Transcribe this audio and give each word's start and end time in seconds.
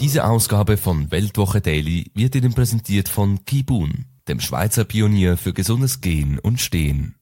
Diese 0.00 0.24
Ausgabe 0.24 0.76
von 0.76 1.10
Weltwoche 1.10 1.60
Daily 1.60 2.12
wird 2.14 2.36
Ihnen 2.36 2.54
präsentiert 2.54 3.08
von 3.08 3.44
Kibun, 3.44 4.04
dem 4.28 4.38
Schweizer 4.38 4.84
Pionier 4.84 5.36
für 5.36 5.52
gesundes 5.52 6.00
Gehen 6.00 6.38
und 6.38 6.60
Stehen. 6.60 7.16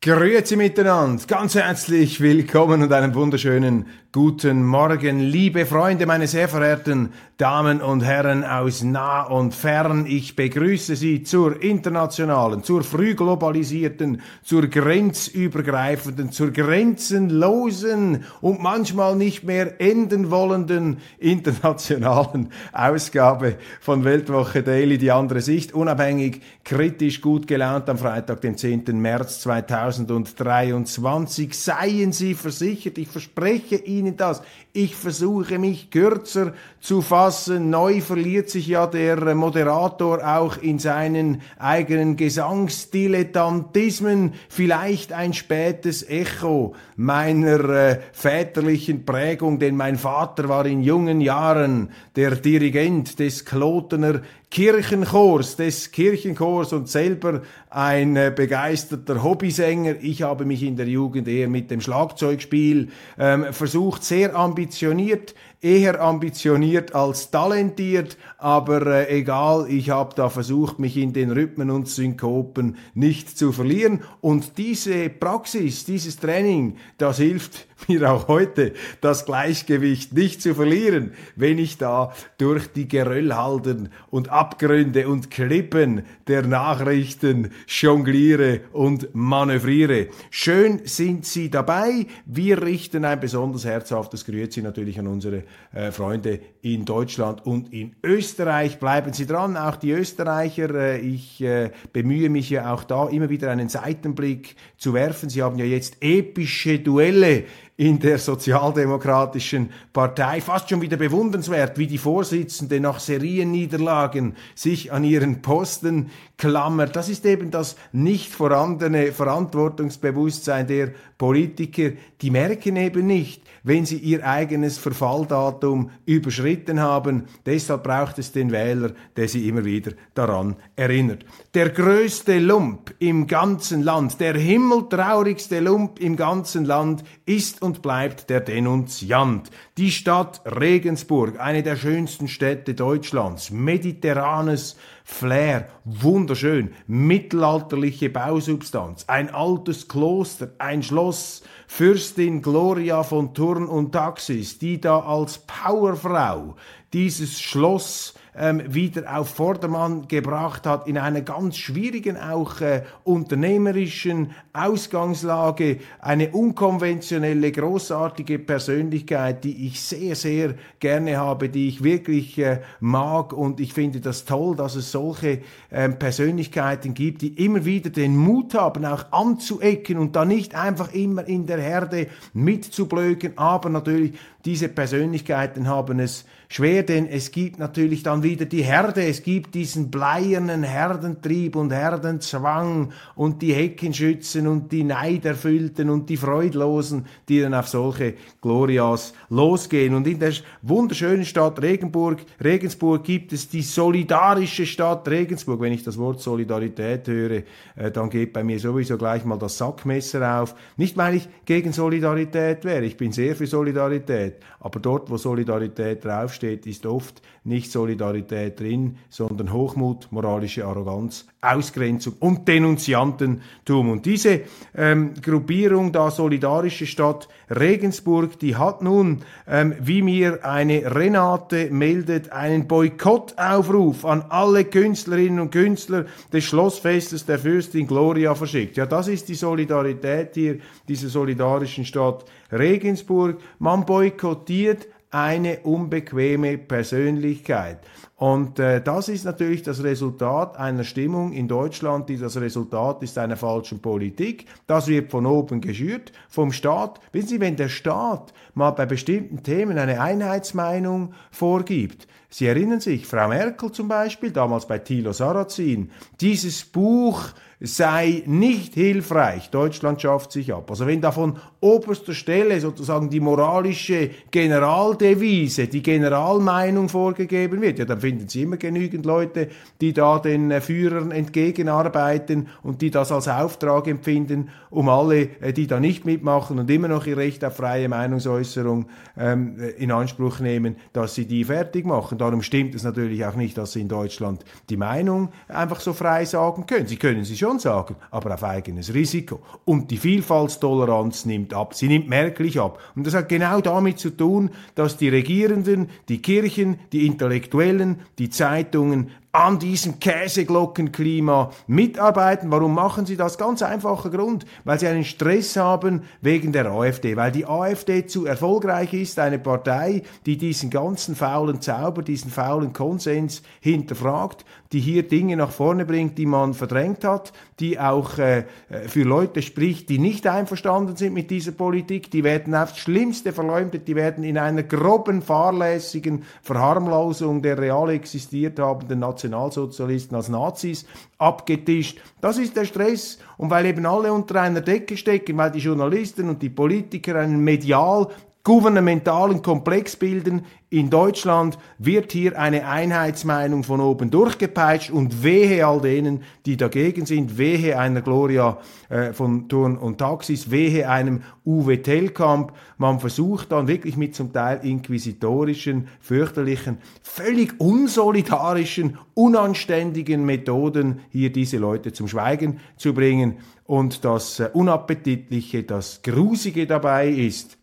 Grüezi 0.00 0.56
miteinander, 0.56 1.22
ganz 1.26 1.54
herzlich 1.54 2.20
willkommen 2.20 2.82
und 2.82 2.92
einen 2.92 3.14
wunderschönen 3.14 3.86
guten 4.14 4.62
Morgen, 4.62 5.20
liebe 5.20 5.64
Freunde, 5.64 6.04
meine 6.04 6.26
sehr 6.26 6.46
verehrten 6.46 7.14
Damen 7.38 7.80
und 7.80 8.02
Herren 8.02 8.44
aus 8.44 8.82
nah 8.82 9.22
und 9.22 9.54
fern. 9.54 10.04
Ich 10.06 10.36
begrüße 10.36 10.96
Sie 10.96 11.22
zur 11.22 11.62
internationalen, 11.62 12.62
zur 12.62 12.84
früh 12.84 13.14
globalisierten, 13.14 14.20
zur 14.42 14.66
grenzübergreifenden, 14.66 16.30
zur 16.30 16.50
grenzenlosen 16.50 18.24
und 18.42 18.62
manchmal 18.62 19.16
nicht 19.16 19.44
mehr 19.44 19.80
enden 19.80 20.30
wollenden 20.30 20.98
internationalen 21.18 22.50
Ausgabe 22.74 23.56
von 23.80 24.04
Weltwoche 24.04 24.62
Daily, 24.62 24.98
die 24.98 25.10
andere 25.10 25.40
Sicht, 25.40 25.72
unabhängig, 25.72 26.42
kritisch, 26.64 27.22
gut 27.22 27.46
gelaunt 27.46 27.88
am 27.88 27.96
Freitag, 27.96 28.42
dem 28.42 28.58
10. 28.58 29.00
März 29.00 29.40
2023. 29.40 31.58
Seien 31.58 32.12
Sie 32.12 32.34
versichert, 32.34 32.98
ich 32.98 33.08
verspreche 33.08 33.76
Ihnen, 33.76 34.01
Ihnen 34.06 34.16
das. 34.16 34.42
Ich 34.72 34.96
versuche 34.96 35.58
mich 35.58 35.90
kürzer 35.90 36.54
zu 36.80 37.02
fassen. 37.02 37.70
Neu 37.70 38.00
verliert 38.00 38.50
sich 38.50 38.66
ja 38.66 38.86
der 38.86 39.34
Moderator 39.34 40.26
auch 40.26 40.56
in 40.56 40.78
seinen 40.78 41.42
eigenen 41.58 42.16
Gesangsdilettantismen. 42.16 44.34
Vielleicht 44.48 45.12
ein 45.12 45.32
spätes 45.32 46.08
Echo 46.08 46.74
meiner 47.02 47.68
äh, 47.68 48.00
väterlichen 48.12 49.04
Prägung, 49.04 49.58
denn 49.58 49.76
mein 49.76 49.96
Vater 49.96 50.48
war 50.48 50.64
in 50.66 50.82
jungen 50.82 51.20
Jahren 51.20 51.90
der 52.14 52.36
Dirigent 52.36 53.18
des 53.18 53.44
Klotener 53.44 54.22
Kirchenchors, 54.50 55.56
des 55.56 55.90
Kirchenchors 55.90 56.72
und 56.72 56.88
selber 56.88 57.42
ein 57.70 58.16
äh, 58.16 58.32
begeisterter 58.34 59.22
Hobbysänger. 59.22 59.96
Ich 60.00 60.22
habe 60.22 60.44
mich 60.44 60.62
in 60.62 60.76
der 60.76 60.86
Jugend 60.86 61.26
eher 61.26 61.48
mit 61.48 61.70
dem 61.70 61.80
Schlagzeugspiel 61.80 62.90
ähm, 63.18 63.46
versucht, 63.52 64.04
sehr 64.04 64.36
ambitioniert 64.36 65.34
eher 65.62 66.00
ambitioniert 66.00 66.94
als 66.94 67.30
talentiert, 67.30 68.18
aber 68.36 68.84
äh, 68.86 69.18
egal, 69.18 69.66
ich 69.70 69.90
habe 69.90 70.14
da 70.16 70.28
versucht, 70.28 70.80
mich 70.80 70.96
in 70.96 71.12
den 71.12 71.30
Rhythmen 71.30 71.70
und 71.70 71.88
Synkopen 71.88 72.76
nicht 72.94 73.38
zu 73.38 73.52
verlieren. 73.52 74.02
Und 74.20 74.58
diese 74.58 75.08
Praxis, 75.08 75.84
dieses 75.84 76.16
Training, 76.16 76.76
das 76.98 77.18
hilft 77.18 77.68
mir 77.88 78.10
auch 78.10 78.28
heute, 78.28 78.72
das 79.00 79.24
Gleichgewicht 79.24 80.12
nicht 80.12 80.42
zu 80.42 80.54
verlieren, 80.54 81.12
wenn 81.36 81.58
ich 81.58 81.78
da 81.78 82.12
durch 82.38 82.68
die 82.68 82.88
Geröllhalden 82.88 83.90
und 84.10 84.28
Abgründe 84.28 85.08
und 85.08 85.30
Klippen 85.30 86.02
der 86.26 86.42
Nachrichten 86.42 87.50
jongliere 87.66 88.60
und 88.72 89.14
manövriere. 89.14 90.08
Schön 90.30 90.80
sind 90.84 91.26
Sie 91.26 91.50
dabei. 91.50 92.06
Wir 92.26 92.62
richten 92.62 93.04
ein 93.04 93.20
besonders 93.20 93.64
herzhaftes 93.64 94.24
Grüezi 94.24 94.62
natürlich 94.62 94.98
an 94.98 95.06
unsere 95.06 95.44
äh, 95.72 95.90
Freunde 95.90 96.40
in 96.62 96.84
Deutschland 96.84 97.44
und 97.44 97.72
in 97.72 97.96
Österreich. 98.02 98.78
Bleiben 98.78 99.12
Sie 99.12 99.26
dran, 99.26 99.56
auch 99.56 99.76
die 99.76 99.92
Österreicher. 99.92 100.74
Äh, 100.74 101.00
ich 101.00 101.42
äh, 101.42 101.70
bemühe 101.92 102.30
mich 102.30 102.50
ja 102.50 102.72
auch 102.72 102.84
da 102.84 103.08
immer 103.08 103.28
wieder 103.28 103.50
einen 103.50 103.68
Seitenblick 103.68 104.56
zu 104.76 104.94
werfen. 104.94 105.28
Sie 105.28 105.42
haben 105.42 105.58
ja 105.58 105.64
jetzt 105.64 105.96
epische 106.00 106.78
Duelle 106.78 107.44
in 107.82 107.98
der 107.98 108.18
sozialdemokratischen 108.18 109.70
Partei. 109.92 110.40
Fast 110.40 110.70
schon 110.70 110.80
wieder 110.80 110.96
bewundernswert, 110.96 111.78
wie 111.78 111.88
die 111.88 111.98
Vorsitzende 111.98 112.78
nach 112.78 113.00
Serienniederlagen 113.00 114.36
sich 114.54 114.92
an 114.92 115.02
ihren 115.02 115.42
Posten 115.42 116.10
klammert. 116.42 116.96
Das 116.96 117.08
ist 117.08 117.24
eben 117.24 117.52
das 117.52 117.76
nicht 117.92 118.32
vorhandene 118.32 119.12
Verantwortungsbewusstsein 119.12 120.66
der 120.66 120.90
Politiker. 121.16 121.92
Die 122.20 122.32
merken 122.32 122.74
eben 122.74 123.06
nicht, 123.06 123.44
wenn 123.62 123.86
sie 123.86 123.98
ihr 123.98 124.26
eigenes 124.26 124.76
Verfalldatum 124.76 125.90
überschritten 126.04 126.80
haben. 126.80 127.26
Deshalb 127.46 127.84
braucht 127.84 128.18
es 128.18 128.32
den 128.32 128.50
Wähler, 128.50 128.90
der 129.16 129.28
sie 129.28 129.48
immer 129.48 129.64
wieder 129.64 129.92
daran 130.14 130.56
erinnert. 130.74 131.24
Der 131.54 131.70
größte 131.70 132.40
Lump 132.40 132.92
im 132.98 133.28
ganzen 133.28 133.84
Land, 133.84 134.18
der 134.18 134.34
himmeltraurigste 134.34 135.60
Lump 135.60 136.00
im 136.00 136.16
ganzen 136.16 136.64
Land 136.64 137.04
ist 137.24 137.62
und 137.62 137.82
bleibt 137.82 138.30
der 138.30 138.40
Denunziant. 138.40 139.48
Die 139.78 139.92
Stadt 139.92 140.40
Regensburg, 140.44 141.38
eine 141.38 141.62
der 141.62 141.76
schönsten 141.76 142.26
Städte 142.26 142.74
Deutschlands, 142.74 143.52
mediterranes 143.52 144.76
Flair, 145.04 145.68
wunderschön, 145.84 146.72
mittelalterliche 146.86 148.08
Bausubstanz, 148.10 149.04
ein 149.08 149.34
altes 149.34 149.88
Kloster, 149.88 150.52
ein 150.58 150.82
Schloss, 150.82 151.42
Fürstin 151.66 152.42
Gloria 152.42 153.02
von 153.02 153.34
Turn 153.34 153.66
und 153.66 153.92
Taxis, 153.92 154.58
die 154.58 154.80
da 154.80 155.00
als 155.00 155.38
Powerfrau 155.38 156.56
dieses 156.92 157.40
Schloss 157.40 158.14
ähm, 158.34 158.62
wieder 158.66 159.18
auf 159.18 159.28
Vordermann 159.28 160.08
gebracht 160.08 160.66
hat 160.66 160.86
in 160.86 160.96
einer 160.96 161.20
ganz 161.20 161.58
schwierigen, 161.58 162.16
auch 162.16 162.60
äh, 162.60 162.82
unternehmerischen 163.04 164.30
Ausgangslage. 164.54 165.80
Eine 166.00 166.30
unkonventionelle, 166.30 167.52
großartige 167.52 168.38
Persönlichkeit, 168.38 169.44
die 169.44 169.66
ich 169.66 169.80
sehr, 169.80 170.16
sehr 170.16 170.54
gerne 170.80 171.18
habe, 171.18 171.50
die 171.50 171.68
ich 171.68 171.82
wirklich 171.82 172.38
äh, 172.38 172.60
mag 172.80 173.34
und 173.34 173.60
ich 173.60 173.74
finde 173.74 174.00
das 174.00 174.24
toll, 174.24 174.56
dass 174.56 174.76
es 174.76 174.92
solche 174.92 175.40
äh, 175.68 175.90
Persönlichkeiten 175.90 176.94
gibt, 176.94 177.20
die 177.20 177.44
immer 177.44 177.66
wieder 177.66 177.90
den 177.90 178.16
Mut 178.16 178.54
haben, 178.54 178.86
auch 178.86 179.12
anzuecken 179.12 179.98
und 179.98 180.16
da 180.16 180.24
nicht 180.24 180.54
einfach 180.54 180.94
immer 180.94 181.26
in 181.28 181.46
der 181.46 181.60
Herde 181.60 182.06
mitzublöken, 182.32 183.36
aber 183.36 183.68
natürlich 183.68 184.14
diese 184.44 184.68
Persönlichkeiten 184.68 185.68
haben 185.68 186.00
es 186.00 186.24
schwer, 186.52 186.82
denn 186.82 187.06
es 187.06 187.30
gibt 187.30 187.58
natürlich 187.58 188.02
dann 188.02 188.22
wieder 188.22 188.44
die 188.44 188.62
Herde, 188.62 189.02
es 189.04 189.22
gibt 189.22 189.54
diesen 189.54 189.90
bleiernen 189.90 190.62
Herdentrieb 190.62 191.56
und 191.56 191.72
Herdenzwang 191.72 192.92
und 193.14 193.40
die 193.40 193.54
Heckenschützen 193.54 194.46
und 194.46 194.70
die 194.70 194.84
Neiderfüllten 194.84 195.88
und 195.88 196.10
die 196.10 196.18
Freudlosen, 196.18 197.06
die 197.26 197.40
dann 197.40 197.54
auf 197.54 197.68
solche 197.68 198.14
Glorias 198.42 199.14
losgehen. 199.30 199.94
Und 199.94 200.06
in 200.06 200.18
der 200.18 200.34
wunderschönen 200.60 201.24
Stadt 201.24 201.62
Regenburg, 201.62 202.20
Regensburg 202.44 203.02
gibt 203.02 203.32
es 203.32 203.48
die 203.48 203.62
solidarische 203.62 204.66
Stadt 204.66 205.08
Regensburg. 205.08 205.58
Wenn 205.62 205.72
ich 205.72 205.84
das 205.84 205.96
Wort 205.96 206.20
Solidarität 206.20 207.08
höre, 207.08 207.44
äh, 207.76 207.90
dann 207.90 208.10
geht 208.10 208.34
bei 208.34 208.44
mir 208.44 208.60
sowieso 208.60 208.98
gleich 208.98 209.24
mal 209.24 209.38
das 209.38 209.56
Sackmesser 209.56 210.42
auf. 210.42 210.54
Nicht, 210.76 210.98
weil 210.98 211.14
ich 211.14 211.28
gegen 211.46 211.72
Solidarität 211.72 212.66
wäre, 212.66 212.84
ich 212.84 212.98
bin 212.98 213.10
sehr 213.10 213.34
für 213.34 213.46
Solidarität, 213.46 214.34
aber 214.60 214.80
dort, 214.80 215.08
wo 215.08 215.16
Solidarität 215.16 216.04
draufsteht, 216.04 216.41
ist 216.42 216.86
oft 216.86 217.22
nicht 217.44 217.72
Solidarität 217.72 218.60
drin, 218.60 218.98
sondern 219.08 219.52
Hochmut, 219.52 220.08
moralische 220.10 220.64
Arroganz, 220.64 221.26
Ausgrenzung 221.40 222.14
und 222.20 222.46
Denunziantentum. 222.46 223.90
Und 223.90 224.06
diese 224.06 224.42
ähm, 224.76 225.14
Gruppierung 225.20 225.90
da, 225.90 226.10
Solidarische 226.10 226.86
Stadt 226.86 227.28
Regensburg, 227.50 228.38
die 228.38 228.56
hat 228.56 228.80
nun, 228.80 229.22
ähm, 229.48 229.74
wie 229.80 230.02
mir 230.02 230.44
eine 230.44 230.94
Renate 230.94 231.70
meldet, 231.70 232.30
einen 232.30 232.68
Boykottaufruf 232.68 234.04
an 234.04 234.24
alle 234.28 234.64
Künstlerinnen 234.64 235.40
und 235.40 235.50
Künstler 235.50 236.06
des 236.32 236.44
Schlossfestes 236.44 237.26
der 237.26 237.40
Fürstin 237.40 237.88
Gloria 237.88 238.34
verschickt. 238.36 238.76
Ja, 238.76 238.86
das 238.86 239.08
ist 239.08 239.28
die 239.28 239.34
Solidarität 239.34 240.34
hier, 240.34 240.58
dieser 240.86 241.08
solidarischen 241.08 241.84
Stadt 241.84 242.24
Regensburg. 242.52 243.40
Man 243.58 243.84
boykottiert 243.84 244.86
eine 245.12 245.58
unbequeme 245.60 246.56
Persönlichkeit. 246.56 247.78
Und 248.16 248.58
äh, 248.58 248.80
das 248.80 249.08
ist 249.08 249.24
natürlich 249.24 249.62
das 249.62 249.82
Resultat 249.82 250.56
einer 250.56 250.84
Stimmung 250.84 251.32
in 251.32 251.48
Deutschland, 251.48 252.08
die 252.08 252.16
das 252.16 252.40
Resultat 252.40 253.02
ist 253.02 253.18
einer 253.18 253.36
falschen 253.36 253.82
Politik. 253.82 254.46
Das 254.66 254.88
wird 254.88 255.10
von 255.10 255.26
oben 255.26 255.60
geschürt, 255.60 256.12
vom 256.28 256.52
Staat. 256.52 257.00
Wissen 257.12 257.28
Sie, 257.28 257.40
wenn 257.40 257.56
der 257.56 257.68
Staat 257.68 258.32
mal 258.54 258.70
bei 258.70 258.86
bestimmten 258.86 259.42
Themen 259.42 259.76
eine 259.76 260.00
Einheitsmeinung 260.00 261.14
vorgibt, 261.30 262.06
Sie 262.34 262.46
erinnern 262.46 262.80
sich, 262.80 263.06
Frau 263.06 263.28
Merkel 263.28 263.70
zum 263.72 263.88
Beispiel, 263.88 264.30
damals 264.30 264.66
bei 264.66 264.78
Thilo 264.78 265.12
Sarrazin, 265.12 265.90
dieses 266.18 266.64
Buch 266.64 267.28
sei 267.64 268.24
nicht 268.26 268.74
hilfreich. 268.74 269.50
Deutschland 269.50 270.02
schafft 270.02 270.32
sich 270.32 270.52
ab. 270.52 270.68
Also 270.68 270.86
wenn 270.88 271.00
da 271.00 271.12
von 271.12 271.38
oberster 271.60 272.12
Stelle 272.12 272.60
sozusagen 272.60 273.08
die 273.08 273.20
moralische 273.20 274.10
Generaldevise, 274.32 275.68
die 275.68 275.82
Generalmeinung 275.82 276.88
vorgegeben 276.88 277.62
wird, 277.62 277.78
ja, 277.78 277.84
dann 277.84 278.00
finden 278.00 278.28
Sie 278.28 278.42
immer 278.42 278.56
genügend 278.56 279.06
Leute, 279.06 279.48
die 279.80 279.92
da 279.92 280.18
den 280.18 280.50
äh, 280.50 280.60
Führern 280.60 281.12
entgegenarbeiten 281.12 282.48
und 282.64 282.82
die 282.82 282.90
das 282.90 283.12
als 283.12 283.28
Auftrag 283.28 283.86
empfinden, 283.86 284.48
um 284.70 284.88
alle, 284.88 285.28
äh, 285.40 285.52
die 285.52 285.68
da 285.68 285.78
nicht 285.78 286.04
mitmachen 286.04 286.58
und 286.58 286.68
immer 286.68 286.88
noch 286.88 287.06
ihr 287.06 287.16
Recht 287.16 287.44
auf 287.44 287.56
freie 287.56 287.88
Meinungsäußerung 287.88 288.86
ähm, 289.16 289.56
äh, 289.60 289.70
in 289.80 289.92
Anspruch 289.92 290.40
nehmen, 290.40 290.74
dass 290.92 291.14
sie 291.14 291.26
die 291.26 291.44
fertig 291.44 291.86
machen. 291.86 292.18
Darum 292.22 292.40
stimmt 292.40 292.72
es 292.76 292.84
natürlich 292.84 293.24
auch 293.24 293.34
nicht, 293.34 293.58
dass 293.58 293.72
Sie 293.72 293.80
in 293.80 293.88
Deutschland 293.88 294.44
die 294.70 294.76
Meinung 294.76 295.30
einfach 295.48 295.80
so 295.80 295.92
frei 295.92 296.24
sagen 296.24 296.66
können. 296.66 296.86
Sie 296.86 296.94
können 296.94 297.24
sie 297.24 297.36
schon 297.36 297.58
sagen, 297.58 297.96
aber 298.12 298.32
auf 298.32 298.44
eigenes 298.44 298.94
Risiko. 298.94 299.40
Und 299.64 299.90
die 299.90 299.96
Vielfaltstoleranz 299.96 301.24
nimmt 301.24 301.52
ab. 301.52 301.74
Sie 301.74 301.88
nimmt 301.88 302.08
merklich 302.08 302.60
ab. 302.60 302.78
Und 302.94 303.08
das 303.08 303.14
hat 303.14 303.28
genau 303.28 303.60
damit 303.60 303.98
zu 303.98 304.10
tun, 304.10 304.50
dass 304.76 304.96
die 304.96 305.08
Regierenden, 305.08 305.88
die 306.08 306.22
Kirchen, 306.22 306.78
die 306.92 307.06
Intellektuellen, 307.06 308.02
die 308.20 308.30
Zeitungen 308.30 309.10
an 309.34 309.58
diesem 309.58 309.98
Käseglockenklima 309.98 311.50
mitarbeiten. 311.66 312.50
Warum 312.50 312.74
machen 312.74 313.06
sie 313.06 313.16
das? 313.16 313.38
Ganz 313.38 313.62
einfacher 313.62 314.10
Grund, 314.10 314.44
weil 314.64 314.78
sie 314.78 314.86
einen 314.86 315.04
Stress 315.04 315.56
haben 315.56 316.02
wegen 316.20 316.52
der 316.52 316.70
AfD, 316.70 317.16
weil 317.16 317.32
die 317.32 317.46
AfD 317.46 318.04
zu 318.06 318.26
erfolgreich 318.26 318.92
ist, 318.92 319.18
eine 319.18 319.38
Partei, 319.38 320.02
die 320.26 320.36
diesen 320.36 320.68
ganzen 320.68 321.16
faulen 321.16 321.62
Zauber, 321.62 322.02
diesen 322.02 322.30
faulen 322.30 322.74
Konsens 322.74 323.42
hinterfragt, 323.60 324.44
die 324.72 324.80
hier 324.80 325.08
Dinge 325.08 325.36
nach 325.38 325.50
vorne 325.50 325.86
bringt, 325.86 326.18
die 326.18 326.26
man 326.26 326.52
verdrängt 326.52 327.02
hat, 327.04 327.32
die 327.58 327.78
auch 327.78 328.18
äh, 328.18 328.44
für 328.86 329.02
Leute 329.02 329.40
spricht, 329.40 329.88
die 329.88 329.98
nicht 329.98 330.26
einverstanden 330.26 330.96
sind 330.96 331.14
mit 331.14 331.30
dieser 331.30 331.52
Politik, 331.52 332.10
die 332.10 332.22
werden 332.24 332.54
aufs 332.54 332.78
Schlimmste 332.78 333.32
verleumdet, 333.32 333.88
die 333.88 333.96
werden 333.96 334.24
in 334.24 334.36
einer 334.36 334.62
groben, 334.62 335.22
fahrlässigen 335.22 336.24
Verharmlosung 336.42 337.40
der 337.40 337.58
real 337.58 337.88
existiert 337.90 338.58
habenden 338.58 339.02
Nationalsozialisten 339.28 340.16
als 340.16 340.28
Nazis 340.28 340.86
abgetischt. 341.18 342.00
Das 342.20 342.38
ist 342.38 342.56
der 342.56 342.64
Stress. 342.64 343.18
Und 343.36 343.50
weil 343.50 343.66
eben 343.66 343.86
alle 343.86 344.12
unter 344.12 344.40
einer 344.40 344.60
Decke 344.60 344.96
stecken, 344.96 345.36
weil 345.36 345.50
die 345.50 345.58
Journalisten 345.58 346.28
und 346.28 346.42
die 346.42 346.50
Politiker 346.50 347.16
einen 347.16 347.42
medial 347.42 348.08
gouvernementalen 348.44 349.40
Komplex 349.42 349.96
bilden. 349.96 350.44
In 350.68 350.90
Deutschland 350.90 351.58
wird 351.78 352.12
hier 352.12 352.38
eine 352.38 352.66
Einheitsmeinung 352.66 353.62
von 353.62 353.80
oben 353.80 354.10
durchgepeitscht 354.10 354.90
und 354.90 355.22
wehe 355.22 355.64
all 355.66 355.80
denen, 355.80 356.22
die 356.46 356.56
dagegen 356.56 357.06
sind, 357.06 357.38
wehe 357.38 357.78
einer 357.78 358.00
Gloria 358.00 358.58
äh, 358.88 359.12
von 359.12 359.48
Turn 359.48 359.76
und 359.76 359.98
Taxis, 359.98 360.50
wehe 360.50 360.88
einem 360.88 361.22
Uwe 361.44 361.82
Tellkamp. 361.82 362.52
Man 362.78 362.98
versucht 363.00 363.52
dann 363.52 363.68
wirklich 363.68 363.96
mit 363.96 364.14
zum 364.16 364.32
Teil 364.32 364.60
inquisitorischen, 364.64 365.88
fürchterlichen, 366.00 366.78
völlig 367.02 367.60
unsolidarischen, 367.60 368.98
unanständigen 369.14 370.24
Methoden 370.24 371.00
hier 371.10 371.30
diese 371.30 371.58
Leute 371.58 371.92
zum 371.92 372.08
Schweigen 372.08 372.58
zu 372.76 372.92
bringen. 372.92 373.38
Und 373.66 374.04
das 374.04 374.40
äh, 374.40 374.48
Unappetitliche, 374.52 375.62
das 375.62 376.00
Grusige 376.02 376.66
dabei 376.66 377.08
ist, 377.08 377.58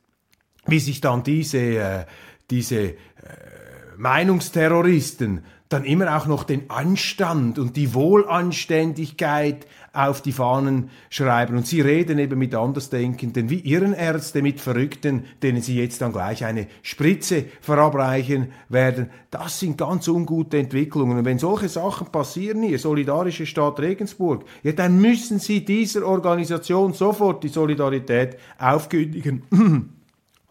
wie 0.72 0.80
sich 0.80 1.02
dann 1.02 1.24
diese, 1.24 1.58
äh, 1.58 2.06
diese 2.50 2.80
äh, 2.80 2.96
Meinungsterroristen 3.98 5.44
dann 5.70 5.86
immer 5.86 6.18
auch 6.18 6.26
noch 6.26 6.46
den 6.46 6.68
Anstand 6.72 7.60
und 7.60 7.78
die 7.78 7.94
Wohlanständigkeit 7.94 9.68
auf 9.94 10.22
die 10.22 10.32
Fahnen 10.32 10.90
schreiben. 11.12 11.58
Und 11.58 11.68
sie 11.68 11.82
reden 11.82 12.18
eben 12.18 12.40
mit 12.40 12.56
Andersdenkenden 12.56 13.52
wie 13.52 13.60
Irrenärzte 13.60 14.42
mit 14.42 14.60
Verrückten, 14.62 15.26
denen 15.44 15.62
sie 15.62 15.78
jetzt 15.78 16.02
dann 16.02 16.12
gleich 16.12 16.44
eine 16.44 16.68
Spritze 16.82 17.46
verabreichen 17.62 18.52
werden. 18.68 19.12
Das 19.30 19.60
sind 19.60 19.78
ganz 19.78 20.08
ungute 20.08 20.58
Entwicklungen. 20.58 21.20
Und 21.20 21.26
wenn 21.26 21.38
solche 21.38 21.70
Sachen 21.70 22.08
passieren 22.08 22.64
hier, 22.64 22.80
Solidarische 22.80 23.46
Stadt 23.46 23.80
Regensburg, 23.80 24.46
ja, 24.64 24.72
dann 24.72 25.00
müssen 25.00 25.38
sie 25.38 25.64
dieser 25.64 26.04
Organisation 26.04 26.94
sofort 26.94 27.44
die 27.44 27.50
Solidarität 27.50 28.38
aufkündigen. 28.58 29.44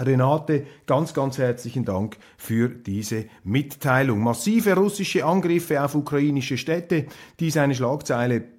Renate, 0.00 0.64
ganz, 0.86 1.12
ganz 1.12 1.38
herzlichen 1.38 1.84
Dank 1.84 2.18
für 2.36 2.68
diese 2.68 3.24
Mitteilung. 3.42 4.20
Massive 4.20 4.74
russische 4.74 5.24
Angriffe 5.24 5.82
auf 5.82 5.96
ukrainische 5.96 6.56
Städte, 6.56 7.06
dies 7.40 7.56
eine 7.56 7.74
Schlagzeile 7.74 8.57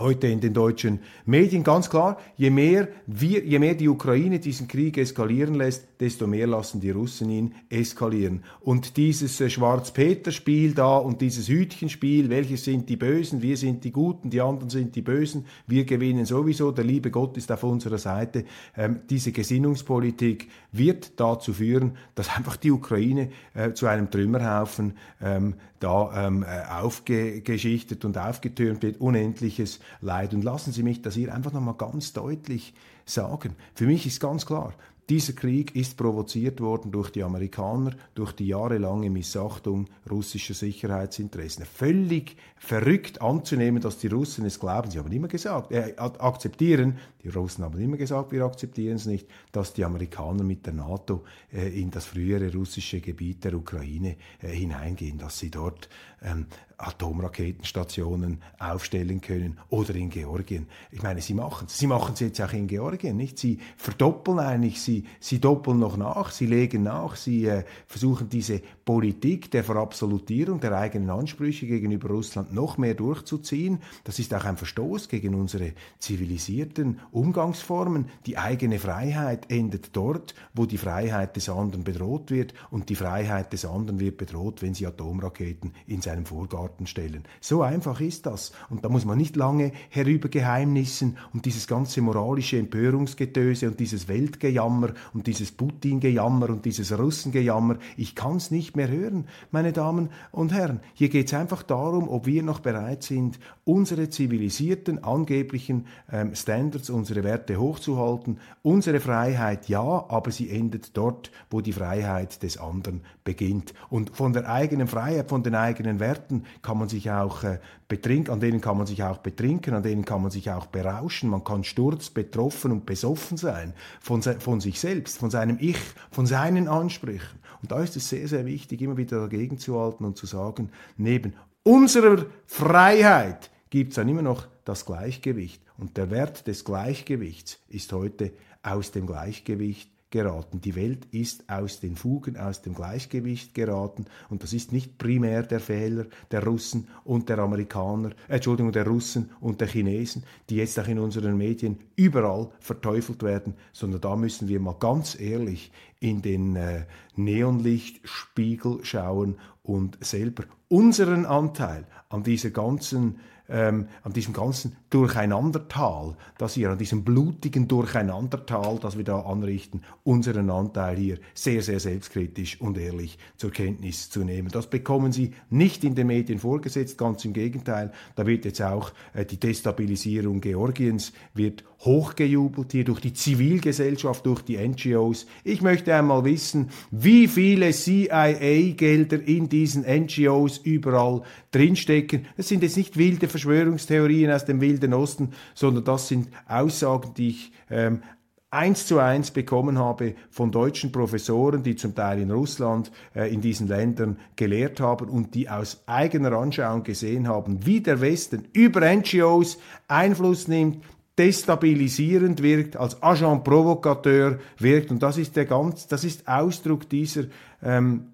heute 0.00 0.26
in 0.26 0.40
den 0.40 0.54
deutschen 0.54 1.00
Medien. 1.24 1.62
Ganz 1.62 1.90
klar, 1.90 2.18
je 2.36 2.50
mehr, 2.50 2.88
wir, 3.06 3.44
je 3.44 3.58
mehr 3.58 3.74
die 3.74 3.88
Ukraine 3.88 4.40
diesen 4.40 4.66
Krieg 4.66 4.98
eskalieren 4.98 5.54
lässt, 5.54 5.86
desto 6.00 6.26
mehr 6.26 6.46
lassen 6.46 6.80
die 6.80 6.90
Russen 6.90 7.30
ihn 7.30 7.54
eskalieren. 7.68 8.42
Und 8.60 8.96
dieses 8.96 9.40
äh, 9.40 9.50
Schwarz-Peter-Spiel 9.50 10.74
da 10.74 10.96
und 10.96 11.20
dieses 11.20 11.48
Hütchenspiel, 11.48 12.30
welche 12.30 12.56
sind 12.56 12.88
die 12.88 12.96
Bösen, 12.96 13.42
wir 13.42 13.56
sind 13.56 13.84
die 13.84 13.92
Guten, 13.92 14.30
die 14.30 14.40
anderen 14.40 14.70
sind 14.70 14.96
die 14.96 15.02
Bösen, 15.02 15.44
wir 15.66 15.84
gewinnen 15.84 16.24
sowieso, 16.24 16.72
der 16.72 16.84
liebe 16.84 17.10
Gott 17.10 17.36
ist 17.36 17.52
auf 17.52 17.62
unserer 17.62 17.98
Seite. 17.98 18.44
Ähm, 18.76 19.00
diese 19.08 19.32
Gesinnungspolitik 19.32 20.48
wird 20.72 21.20
dazu 21.20 21.52
führen, 21.52 21.96
dass 22.14 22.34
einfach 22.36 22.56
die 22.56 22.70
Ukraine 22.70 23.30
äh, 23.54 23.72
zu 23.72 23.86
einem 23.86 24.10
Trümmerhaufen 24.10 24.94
ähm, 25.20 25.54
da 25.80 26.26
ähm, 26.26 26.44
äh, 26.44 26.70
aufgeschichtet 26.70 28.04
und 28.04 28.18
aufgetürmt 28.18 28.82
wird, 28.82 29.00
unendliches 29.00 29.80
Leid. 30.00 30.34
Und 30.34 30.42
lassen 30.42 30.72
Sie 30.72 30.82
mich 30.82 31.02
das 31.02 31.14
hier 31.14 31.34
einfach 31.34 31.52
nochmal 31.52 31.74
ganz 31.74 32.12
deutlich 32.12 32.74
sagen. 33.04 33.56
Für 33.74 33.86
mich 33.86 34.06
ist 34.06 34.20
ganz 34.20 34.46
klar, 34.46 34.74
dieser 35.10 35.32
Krieg 35.32 35.74
ist 35.74 35.96
provoziert 35.96 36.60
worden 36.60 36.92
durch 36.92 37.10
die 37.10 37.24
Amerikaner, 37.24 37.96
durch 38.14 38.32
die 38.32 38.46
jahrelange 38.46 39.10
Missachtung 39.10 39.88
russischer 40.08 40.54
Sicherheitsinteressen. 40.54 41.64
Völlig 41.66 42.36
verrückt 42.56 43.20
anzunehmen, 43.20 43.82
dass 43.82 43.98
die 43.98 44.06
Russen 44.06 44.46
es 44.46 44.60
glauben. 44.60 44.88
Sie 44.88 45.00
haben 45.00 45.10
immer 45.10 45.26
gesagt, 45.26 45.72
äh, 45.72 45.94
akzeptieren, 45.96 46.98
die 47.24 47.28
Russen 47.28 47.64
haben 47.64 47.80
immer 47.80 47.96
gesagt, 47.96 48.30
wir 48.30 48.44
akzeptieren 48.44 48.96
es 48.96 49.06
nicht, 49.06 49.26
dass 49.50 49.72
die 49.72 49.84
Amerikaner 49.84 50.44
mit 50.44 50.64
der 50.64 50.74
NATO 50.74 51.24
äh, 51.52 51.68
in 51.68 51.90
das 51.90 52.06
frühere 52.06 52.52
russische 52.52 53.00
Gebiet 53.00 53.44
der 53.44 53.54
Ukraine 53.54 54.16
äh, 54.40 54.48
hineingehen, 54.48 55.18
dass 55.18 55.38
sie 55.38 55.50
dort 55.50 55.88
ähm, 56.22 56.46
Atomraketenstationen 56.78 58.42
aufstellen 58.58 59.20
können 59.20 59.58
oder 59.68 59.94
in 59.94 60.08
Georgien. 60.08 60.66
Ich 60.90 61.02
meine, 61.02 61.20
sie 61.20 61.34
machen 61.34 61.66
es. 61.66 61.78
Sie 61.78 61.86
machen 61.86 62.14
es 62.14 62.20
jetzt 62.20 62.40
auch 62.40 62.52
in 62.52 62.66
Georgien, 62.66 63.16
nicht? 63.16 63.38
Sie 63.38 63.58
verdoppeln 63.76 64.38
eigentlich, 64.38 64.80
sie, 64.80 64.99
sie 65.18 65.40
doppeln 65.40 65.78
noch 65.78 65.96
nach, 65.96 66.30
sie 66.30 66.46
legen 66.46 66.82
nach, 66.82 67.16
sie 67.16 67.46
äh, 67.46 67.64
versuchen 67.86 68.28
diese 68.28 68.60
Politik 68.84 69.50
der 69.50 69.64
Verabsolutierung 69.64 70.60
der 70.60 70.76
eigenen 70.76 71.10
Ansprüche 71.10 71.66
gegenüber 71.66 72.08
Russland 72.08 72.52
noch 72.52 72.78
mehr 72.78 72.94
durchzuziehen. 72.94 73.78
Das 74.04 74.18
ist 74.18 74.34
auch 74.34 74.44
ein 74.44 74.56
Verstoß 74.56 75.08
gegen 75.08 75.34
unsere 75.34 75.72
zivilisierten 75.98 77.00
Umgangsformen. 77.12 78.06
Die 78.26 78.38
eigene 78.38 78.78
Freiheit 78.78 79.50
endet 79.50 79.90
dort, 79.92 80.34
wo 80.54 80.66
die 80.66 80.78
Freiheit 80.78 81.36
des 81.36 81.48
anderen 81.48 81.84
bedroht 81.84 82.30
wird 82.30 82.54
und 82.70 82.88
die 82.88 82.96
Freiheit 82.96 83.52
des 83.52 83.64
anderen 83.64 84.00
wird 84.00 84.16
bedroht, 84.16 84.62
wenn 84.62 84.74
sie 84.74 84.86
Atomraketen 84.86 85.72
in 85.86 86.02
seinem 86.02 86.26
Vorgarten 86.26 86.86
stellen. 86.86 87.24
So 87.40 87.62
einfach 87.62 88.00
ist 88.00 88.26
das. 88.26 88.52
Und 88.68 88.84
da 88.84 88.88
muss 88.88 89.04
man 89.04 89.18
nicht 89.18 89.36
lange 89.36 89.72
herübergeheimnissen 89.90 91.16
und 91.32 91.44
dieses 91.44 91.66
ganze 91.66 92.00
moralische 92.00 92.58
Empörungsgetöse 92.58 93.68
und 93.68 93.80
dieses 93.80 94.08
Weltgejammer 94.08 94.89
und 95.14 95.26
dieses 95.26 95.52
Putin-Gejammer 95.52 96.50
und 96.50 96.64
dieses 96.64 96.96
Russengejammer. 96.96 97.76
Ich 97.96 98.14
kann 98.14 98.36
es 98.36 98.50
nicht 98.50 98.76
mehr 98.76 98.88
hören, 98.88 99.26
meine 99.50 99.72
Damen 99.72 100.10
und 100.32 100.52
Herren. 100.52 100.80
Hier 100.94 101.08
geht 101.08 101.26
es 101.26 101.34
einfach 101.34 101.62
darum, 101.62 102.08
ob 102.08 102.26
wir 102.26 102.42
noch 102.42 102.60
bereit 102.60 103.02
sind, 103.02 103.38
unsere 103.64 104.08
zivilisierten, 104.08 105.02
angeblichen 105.04 105.86
ähm, 106.10 106.34
Standards, 106.34 106.90
unsere 106.90 107.24
Werte 107.24 107.58
hochzuhalten. 107.58 108.38
Unsere 108.62 109.00
Freiheit 109.00 109.68
ja, 109.68 109.80
aber 110.08 110.30
sie 110.30 110.50
endet 110.50 110.96
dort, 110.96 111.30
wo 111.50 111.60
die 111.60 111.72
Freiheit 111.72 112.42
des 112.42 112.58
anderen 112.58 113.02
beginnt. 113.24 113.74
Und 113.88 114.10
von 114.10 114.32
der 114.32 114.48
eigenen 114.48 114.88
Freiheit, 114.88 115.28
von 115.28 115.42
den 115.42 115.54
eigenen 115.54 116.00
Werten 116.00 116.44
kann 116.62 116.78
man 116.78 116.88
sich 116.88 117.10
auch 117.10 117.44
äh, 117.44 117.58
betrinken, 117.90 118.32
an 118.32 118.40
denen 118.40 118.60
kann 118.60 118.78
man 118.78 118.86
sich 118.86 119.02
auch 119.02 119.18
betrinken, 119.18 119.74
an 119.74 119.82
denen 119.82 120.04
kann 120.04 120.22
man 120.22 120.30
sich 120.30 120.50
auch 120.50 120.66
berauschen. 120.66 121.28
Man 121.28 121.44
kann 121.44 121.64
sturz, 121.64 122.08
betroffen 122.08 122.72
und 122.72 122.86
besoffen 122.86 123.36
sein 123.36 123.74
von, 124.00 124.22
von 124.22 124.60
sich 124.60 124.69
sich 124.70 124.80
selbst, 124.80 125.18
von 125.18 125.30
seinem 125.30 125.58
Ich, 125.60 125.78
von 126.10 126.26
seinen 126.26 126.68
Ansprüchen. 126.68 127.38
Und 127.62 127.72
da 127.72 127.82
ist 127.82 127.96
es 127.96 128.08
sehr, 128.08 128.26
sehr 128.28 128.46
wichtig, 128.46 128.80
immer 128.82 128.96
wieder 128.96 129.20
dagegen 129.20 129.58
zu 129.58 129.78
halten 129.78 130.04
und 130.04 130.16
zu 130.16 130.26
sagen, 130.26 130.70
neben 130.96 131.34
unserer 131.62 132.26
Freiheit 132.46 133.50
gibt 133.68 133.90
es 133.90 133.96
dann 133.96 134.08
immer 134.08 134.22
noch 134.22 134.46
das 134.64 134.86
Gleichgewicht. 134.86 135.62
Und 135.76 135.96
der 135.96 136.10
Wert 136.10 136.46
des 136.46 136.64
Gleichgewichts 136.64 137.58
ist 137.68 137.92
heute 137.92 138.32
aus 138.62 138.92
dem 138.92 139.06
Gleichgewicht 139.06 139.90
geraten. 140.10 140.60
Die 140.60 140.74
Welt 140.74 141.06
ist 141.12 141.48
aus 141.48 141.80
den 141.80 141.96
Fugen, 141.96 142.36
aus 142.36 142.62
dem 142.62 142.74
Gleichgewicht 142.74 143.54
geraten 143.54 144.06
und 144.28 144.42
das 144.42 144.52
ist 144.52 144.72
nicht 144.72 144.98
primär 144.98 145.42
der 145.42 145.60
Fehler 145.60 146.06
der 146.30 146.44
Russen 146.44 146.88
und 147.04 147.28
der 147.28 147.38
Amerikaner, 147.38 148.10
äh, 148.28 148.36
Entschuldigung, 148.36 148.72
der 148.72 148.86
Russen 148.86 149.30
und 149.40 149.60
der 149.60 149.68
Chinesen, 149.68 150.24
die 150.48 150.56
jetzt 150.56 150.78
auch 150.78 150.88
in 150.88 150.98
unseren 150.98 151.36
Medien 151.36 151.78
überall 151.96 152.50
verteufelt 152.60 153.22
werden, 153.22 153.54
sondern 153.72 154.00
da 154.00 154.16
müssen 154.16 154.48
wir 154.48 154.60
mal 154.60 154.76
ganz 154.78 155.18
ehrlich 155.18 155.70
in 156.00 156.22
den 156.22 156.56
äh, 156.56 156.86
Neonlichtspiegel 157.16 158.80
schauen 158.82 159.36
und 159.62 159.98
selber 160.00 160.44
unseren 160.68 161.26
Anteil 161.26 161.86
an 162.08 162.22
dieser 162.22 162.50
ganzen 162.50 163.20
ähm, 163.50 163.88
an 164.02 164.12
diesem 164.12 164.32
ganzen 164.32 164.76
Durcheinandertal, 164.90 166.16
das 166.38 166.54
hier, 166.54 166.70
an 166.70 166.78
diesem 166.78 167.04
blutigen 167.04 167.68
Durcheinandertal, 167.68 168.78
das 168.80 168.96
wir 168.96 169.04
da 169.04 169.20
anrichten, 169.20 169.82
unseren 170.04 170.50
Anteil 170.50 170.96
hier 170.96 171.18
sehr, 171.34 171.62
sehr 171.62 171.80
selbstkritisch 171.80 172.60
und 172.60 172.78
ehrlich 172.78 173.18
zur 173.36 173.50
Kenntnis 173.50 174.10
zu 174.10 174.24
nehmen. 174.24 174.50
Das 174.50 174.68
bekommen 174.68 175.12
Sie 175.12 175.32
nicht 175.48 175.84
in 175.84 175.94
den 175.94 176.06
Medien 176.06 176.38
vorgesetzt, 176.38 176.98
ganz 176.98 177.24
im 177.24 177.32
Gegenteil. 177.32 177.92
Da 178.16 178.26
wird 178.26 178.44
jetzt 178.44 178.62
auch 178.62 178.92
äh, 179.14 179.24
die 179.24 179.38
Destabilisierung 179.38 180.40
Georgiens 180.40 181.12
wird 181.34 181.64
hochgejubelt 181.80 182.72
hier 182.72 182.84
durch 182.84 183.00
die 183.00 183.14
Zivilgesellschaft, 183.14 184.26
durch 184.26 184.42
die 184.42 184.58
NGOs. 184.58 185.26
Ich 185.44 185.62
möchte 185.62 185.94
einmal 185.94 186.24
wissen, 186.24 186.70
wie 186.90 187.26
viele 187.26 187.70
CIA-Gelder 187.72 189.26
in 189.26 189.48
diesen 189.48 189.84
NGOs 189.84 190.58
überall 190.58 191.22
drinstecken. 191.52 192.26
Das 192.36 192.48
sind 192.48 192.62
jetzt 192.62 192.76
nicht 192.76 192.98
wilde 192.98 193.28
Verschwörungstheorien 193.40 194.30
aus 194.30 194.44
dem 194.44 194.60
wilden 194.60 194.94
Osten, 194.94 195.32
sondern 195.54 195.84
das 195.84 196.08
sind 196.08 196.28
Aussagen, 196.46 197.14
die 197.16 197.30
ich 197.30 197.52
ähm, 197.70 198.02
eins 198.50 198.86
zu 198.86 198.98
eins 198.98 199.30
bekommen 199.30 199.78
habe 199.78 200.14
von 200.30 200.50
deutschen 200.50 200.90
Professoren, 200.90 201.62
die 201.62 201.76
zum 201.76 201.94
Teil 201.94 202.20
in 202.20 202.30
Russland, 202.30 202.90
äh, 203.14 203.32
in 203.32 203.40
diesen 203.40 203.68
Ländern 203.68 204.18
gelehrt 204.36 204.80
haben 204.80 205.08
und 205.08 205.34
die 205.34 205.48
aus 205.48 205.82
eigener 205.86 206.32
Anschauung 206.32 206.82
gesehen 206.82 207.28
haben, 207.28 207.64
wie 207.64 207.80
der 207.80 208.00
Westen 208.00 208.48
über 208.52 208.80
NGOs 208.80 209.58
Einfluss 209.88 210.48
nimmt, 210.48 210.84
destabilisierend 211.16 212.42
wirkt, 212.42 212.76
als 212.76 213.02
Agent 213.02 213.44
Provocateur 213.44 214.38
wirkt 214.58 214.90
und 214.90 215.02
das 215.02 215.18
ist 215.18 215.36
der 215.36 215.44
ganz, 215.44 215.86
das 215.86 216.04
ist 216.04 216.26
Ausdruck 216.26 216.88
dieser 216.88 217.24
ähm 217.62 218.06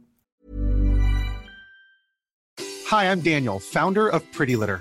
Hi, 2.90 3.06
I'm 3.06 3.21
Daniel, 3.21 3.59
Founder 3.59 4.14
of 4.14 4.23
Pretty 4.30 4.54
Litter. 4.54 4.80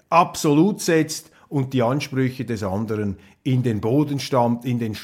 absolut 0.11 0.81
setzt 0.81 1.31
und 1.49 1.73
die 1.73 1.81
Ansprüche 1.81 2.45
des 2.45 2.63
anderen 2.63 3.17
in 3.43 3.63
den 3.63 3.81
Boden 3.81 4.19
stampft, 4.19 4.65
in 4.65 4.79
den 4.79 4.95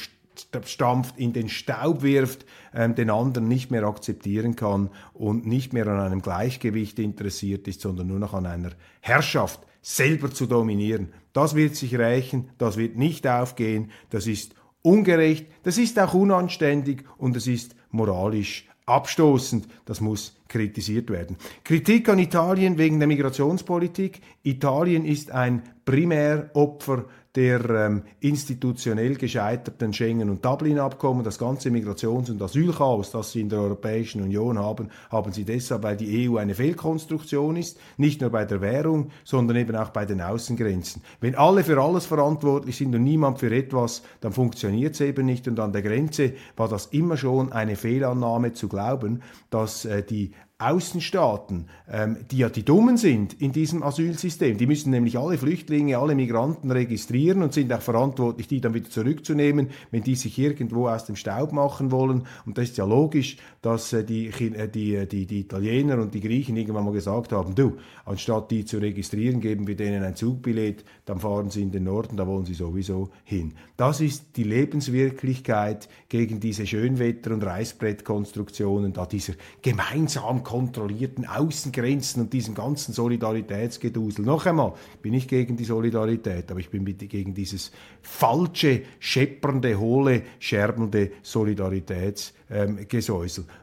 stampft, 0.64 1.18
in 1.18 1.32
den 1.32 1.48
Staub 1.48 2.02
wirft, 2.02 2.44
ähm, 2.72 2.94
den 2.94 3.10
anderen 3.10 3.48
nicht 3.48 3.70
mehr 3.70 3.82
akzeptieren 3.84 4.54
kann 4.54 4.90
und 5.12 5.46
nicht 5.46 5.72
mehr 5.72 5.88
an 5.88 5.98
einem 5.98 6.22
Gleichgewicht 6.22 6.98
interessiert 7.00 7.66
ist, 7.66 7.80
sondern 7.80 8.06
nur 8.06 8.20
noch 8.20 8.34
an 8.34 8.46
einer 8.46 8.70
Herrschaft 9.00 9.60
selber 9.82 10.30
zu 10.30 10.46
dominieren. 10.46 11.12
Das 11.32 11.54
wird 11.54 11.74
sich 11.74 11.98
rächen, 11.98 12.50
das 12.58 12.76
wird 12.76 12.96
nicht 12.96 13.26
aufgehen, 13.26 13.90
das 14.10 14.26
ist 14.26 14.54
ungerecht, 14.82 15.46
das 15.64 15.78
ist 15.78 15.98
auch 15.98 16.14
unanständig 16.14 17.04
und 17.16 17.36
es 17.36 17.46
ist 17.46 17.74
moralisch 17.90 18.68
abstoßend. 18.86 19.66
Das 19.84 20.00
muss 20.00 20.37
kritisiert 20.48 21.10
werden. 21.10 21.36
Kritik 21.64 22.08
an 22.08 22.18
Italien 22.18 22.78
wegen 22.78 22.98
der 22.98 23.08
Migrationspolitik. 23.08 24.20
Italien 24.42 25.04
ist 25.04 25.30
ein 25.30 25.62
Primäropfer 25.84 27.04
der 27.38 27.70
ähm, 27.70 28.02
institutionell 28.18 29.14
gescheiterten 29.14 29.92
Schengen- 29.92 30.28
und 30.28 30.44
Dublin-Abkommen, 30.44 31.22
das 31.22 31.38
ganze 31.38 31.68
Migrations- 31.70 32.30
und 32.30 32.42
Asylchaos, 32.42 33.12
das 33.12 33.30
sie 33.30 33.42
in 33.42 33.48
der 33.48 33.60
Europäischen 33.60 34.22
Union 34.22 34.58
haben, 34.58 34.88
haben 35.08 35.32
sie 35.32 35.44
deshalb, 35.44 35.84
weil 35.84 35.96
die 35.96 36.28
EU 36.28 36.38
eine 36.38 36.56
Fehlkonstruktion 36.56 37.54
ist, 37.54 37.78
nicht 37.96 38.22
nur 38.22 38.30
bei 38.30 38.44
der 38.44 38.60
Währung, 38.60 39.10
sondern 39.22 39.56
eben 39.56 39.76
auch 39.76 39.90
bei 39.90 40.04
den 40.04 40.20
Außengrenzen. 40.20 41.02
Wenn 41.20 41.36
alle 41.36 41.62
für 41.62 41.80
alles 41.80 42.06
verantwortlich 42.06 42.76
sind 42.76 42.92
und 42.94 43.04
niemand 43.04 43.38
für 43.38 43.54
etwas, 43.54 44.02
dann 44.20 44.32
funktioniert 44.32 44.94
es 44.94 45.00
eben 45.02 45.24
nicht. 45.24 45.46
Und 45.46 45.60
an 45.60 45.72
der 45.72 45.82
Grenze 45.82 46.32
war 46.56 46.68
das 46.68 46.86
immer 46.86 47.16
schon 47.16 47.52
eine 47.52 47.76
Fehlannahme 47.76 48.52
zu 48.52 48.68
glauben, 48.68 49.22
dass 49.50 49.84
äh, 49.84 50.02
die 50.02 50.32
Außenstaaten, 50.60 51.68
ähm, 51.88 52.16
die 52.32 52.38
ja 52.38 52.48
die 52.48 52.64
Dummen 52.64 52.96
sind 52.96 53.40
in 53.40 53.52
diesem 53.52 53.84
Asylsystem. 53.84 54.58
Die 54.58 54.66
müssen 54.66 54.90
nämlich 54.90 55.16
alle 55.16 55.38
Flüchtlinge, 55.38 55.98
alle 55.98 56.16
Migranten 56.16 56.72
registrieren 56.72 57.44
und 57.44 57.52
sind 57.52 57.72
auch 57.72 57.80
verantwortlich, 57.80 58.48
die 58.48 58.60
dann 58.60 58.74
wieder 58.74 58.90
zurückzunehmen, 58.90 59.70
wenn 59.92 60.02
die 60.02 60.16
sich 60.16 60.36
irgendwo 60.36 60.88
aus 60.88 61.04
dem 61.04 61.14
Staub 61.14 61.52
machen 61.52 61.92
wollen. 61.92 62.26
Und 62.44 62.58
das 62.58 62.70
ist 62.70 62.76
ja 62.76 62.84
logisch, 62.84 63.36
dass 63.62 63.92
äh, 63.92 64.02
die, 64.02 64.26
äh, 64.30 64.68
die, 64.68 64.96
äh, 64.96 65.06
die, 65.06 65.26
die 65.26 65.40
Italiener 65.42 65.98
und 65.98 66.12
die 66.12 66.20
Griechen 66.20 66.56
irgendwann 66.56 66.86
mal 66.86 66.92
gesagt 66.92 67.30
haben, 67.30 67.54
du, 67.54 67.76
anstatt 68.04 68.50
die 68.50 68.64
zu 68.64 68.78
registrieren, 68.78 69.40
geben 69.40 69.68
wir 69.68 69.76
denen 69.76 70.02
ein 70.02 70.16
Zugbillett, 70.16 70.84
dann 71.08 71.20
fahren 71.20 71.48
sie 71.48 71.62
in 71.62 71.70
den 71.70 71.84
Norden, 71.84 72.18
da 72.18 72.26
wollen 72.26 72.44
sie 72.44 72.52
sowieso 72.52 73.08
hin. 73.24 73.54
Das 73.78 74.02
ist 74.02 74.36
die 74.36 74.42
Lebenswirklichkeit 74.42 75.88
gegen 76.10 76.38
diese 76.38 76.66
Schönwetter- 76.66 77.32
und 77.32 77.42
Reißbrettkonstruktionen, 77.42 78.92
da 78.92 79.06
dieser 79.06 79.32
gemeinsam 79.62 80.44
kontrollierten 80.44 81.24
Außengrenzen 81.26 82.22
und 82.22 82.34
diesem 82.34 82.54
ganzen 82.54 82.92
Solidaritätsgedusel. 82.92 84.22
Noch 84.22 84.44
einmal, 84.44 84.74
bin 85.00 85.14
ich 85.14 85.28
gegen 85.28 85.56
die 85.56 85.64
Solidarität, 85.64 86.50
aber 86.50 86.60
ich 86.60 86.68
bin 86.68 86.84
gegen 86.84 87.32
dieses 87.32 87.72
falsche, 88.02 88.82
scheppernde, 88.98 89.78
hohle, 89.78 90.22
scherbende 90.38 91.12
Solidaritätsgesäusel. 91.22 92.37
Ähm, 92.50 92.78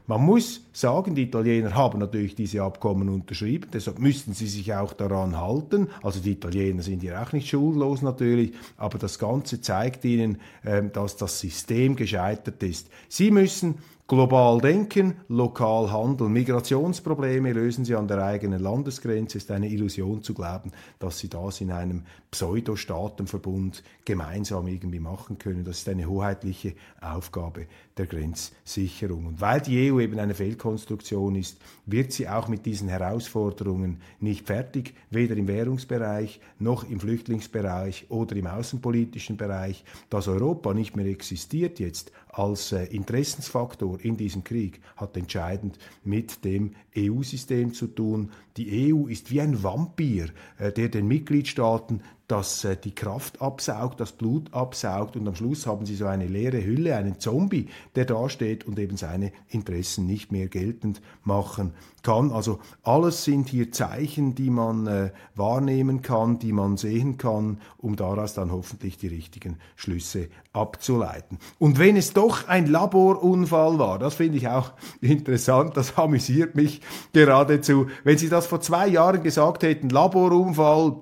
Man 0.08 0.22
muss 0.22 0.62
sagen, 0.72 1.16
die 1.16 1.24
Italiener 1.24 1.74
haben 1.74 2.00
natürlich 2.00 2.36
diese 2.36 2.62
Abkommen 2.62 3.10
unterschrieben, 3.10 3.70
deshalb 3.74 4.00
müssten 4.00 4.34
sie 4.34 4.48
sich 4.48 4.74
auch 4.74 4.94
daran 4.94 5.40
halten. 5.40 5.88
Also 6.04 6.20
die 6.20 6.34
Italiener 6.34 6.84
sind 6.84 7.02
ja 7.02 7.24
auch 7.24 7.32
nicht 7.32 7.50
schullos 7.50 8.02
natürlich, 8.02 8.54
aber 8.78 8.98
das 9.00 9.18
Ganze 9.18 9.62
zeigt 9.62 10.06
ihnen, 10.06 10.40
ähm, 10.64 10.92
dass 10.92 11.18
das 11.18 11.40
System 11.40 11.96
gescheitert 11.96 12.62
ist. 12.62 12.90
Sie 13.10 13.32
müssen 13.32 13.76
Global 14.08 14.60
denken, 14.60 15.16
lokal 15.30 15.92
handeln. 15.92 16.32
Migrationsprobleme 16.34 17.54
lösen 17.54 17.86
sie 17.86 17.96
an 17.96 18.08
der 18.08 18.24
eigenen 18.24 18.62
Landesgrenze. 18.62 19.40
Ist 19.40 19.50
eine 19.50 19.68
Illusion 19.68 20.22
zu 20.22 20.36
glauben, 20.36 20.72
dass 21.00 21.18
sie 21.18 21.28
das 21.28 21.60
in 21.62 21.72
einem 21.72 22.04
Pseudo-Staatenverbund 22.30 23.84
gemeinsam 24.06 24.68
irgendwie 24.68 25.00
machen 25.00 25.40
können. 25.40 25.64
Das 25.64 25.80
ist 25.80 25.90
eine 25.90 26.06
hoheitliche 26.06 26.76
Aufgabe 27.02 27.66
der 27.98 28.06
Grenzsicherung. 28.06 28.56
Sicherung. 28.96 29.26
Und 29.26 29.42
weil 29.42 29.62
die 29.62 29.92
EU 29.92 30.00
eben 30.00 30.20
eine 30.20 30.34
Fehlkonstruktion 30.34 31.36
ist, 31.36 31.58
wird 31.86 32.12
sie 32.12 32.28
auch 32.28 32.48
mit 32.48 32.66
diesen 32.66 32.90
Herausforderungen 32.90 34.02
nicht 34.20 34.48
fertig, 34.48 34.94
weder 35.10 35.36
im 35.36 35.48
Währungsbereich 35.48 36.40
noch 36.60 36.90
im 36.90 37.00
Flüchtlingsbereich 37.00 38.08
oder 38.10 38.36
im 38.36 38.48
außenpolitischen 38.48 39.38
Bereich. 39.38 39.84
Dass 40.10 40.28
Europa 40.28 40.74
nicht 40.74 40.96
mehr 40.96 41.06
existiert 41.06 41.80
jetzt 41.80 42.12
als 42.36 42.74
äh, 42.74 42.84
Interessensfaktor 42.86 44.00
in 44.02 44.18
diesem 44.18 44.44
Krieg, 44.44 44.82
hat 44.98 45.16
entscheidend 45.16 45.80
mit 46.04 46.44
dem 46.44 46.76
EU-System 46.98 47.74
zu 47.74 47.88
tun. 47.88 48.32
Die 48.58 48.94
EU 48.94 49.08
ist 49.08 49.32
wie 49.32 49.42
ein 49.42 49.64
Vampir, 49.64 50.30
äh, 50.58 50.72
der 50.72 50.90
den 50.90 51.08
Mitgliedstaaten 51.08 52.02
das 52.28 52.64
äh, 52.64 52.76
die 52.76 52.96
Kraft 52.96 53.42
absaugt, 53.42 54.00
das 54.00 54.12
Blut 54.12 54.54
absaugt 54.54 55.16
und 55.16 55.28
am 55.28 55.36
Schluss 55.36 55.68
haben 55.68 55.86
sie 55.86 55.96
so 55.96 56.06
eine 56.06 56.28
leere 56.28 56.64
Hülle, 56.64 56.96
einen 56.96 57.20
Zombie, 57.20 57.68
der 57.96 58.06
da 58.06 58.30
steht 58.30 58.66
und 58.66 58.80
eben 58.80 58.98
seine 58.98 59.32
Interessen 59.50 60.06
nicht 60.06 60.32
mehr 60.32 60.48
geltend 60.48 61.02
machen 61.24 61.74
kann. 62.02 62.32
Also 62.32 62.60
alles 62.84 63.24
sind 63.24 63.50
hier 63.50 63.72
Zeichen, 63.72 64.34
die 64.36 64.50
man 64.50 64.88
äh, 64.88 65.12
wahrnehmen 65.36 66.02
kann, 66.02 66.40
die 66.40 66.52
man 66.52 66.78
sehen 66.78 67.18
kann, 67.18 67.60
um 67.78 67.96
daraus 67.96 68.34
dann 68.34 68.52
hoffentlich 68.52 68.98
die 68.98 69.08
richtigen 69.08 69.58
Schlüsse 69.76 70.30
abzuleiten. 70.54 71.38
Und 71.60 71.78
wenn 71.78 71.96
es 71.96 72.14
doch 72.14 72.48
ein 72.48 72.66
Laborunfall 72.66 73.78
war, 73.78 74.00
das 74.00 74.16
finde 74.16 74.38
ich 74.38 74.48
auch 74.48 74.74
interessant, 75.02 75.78
das 75.78 75.98
amüsiert 75.98 76.56
mich 76.56 76.82
geradezu. 77.14 77.88
Wenn 78.04 78.18
Sie 78.18 78.30
das 78.30 78.48
vor 78.48 78.62
zwei 78.62 78.88
Jahren 78.88 79.22
gesagt 79.22 79.64
hätten, 79.64 79.90
Laborunfall, 79.90 80.96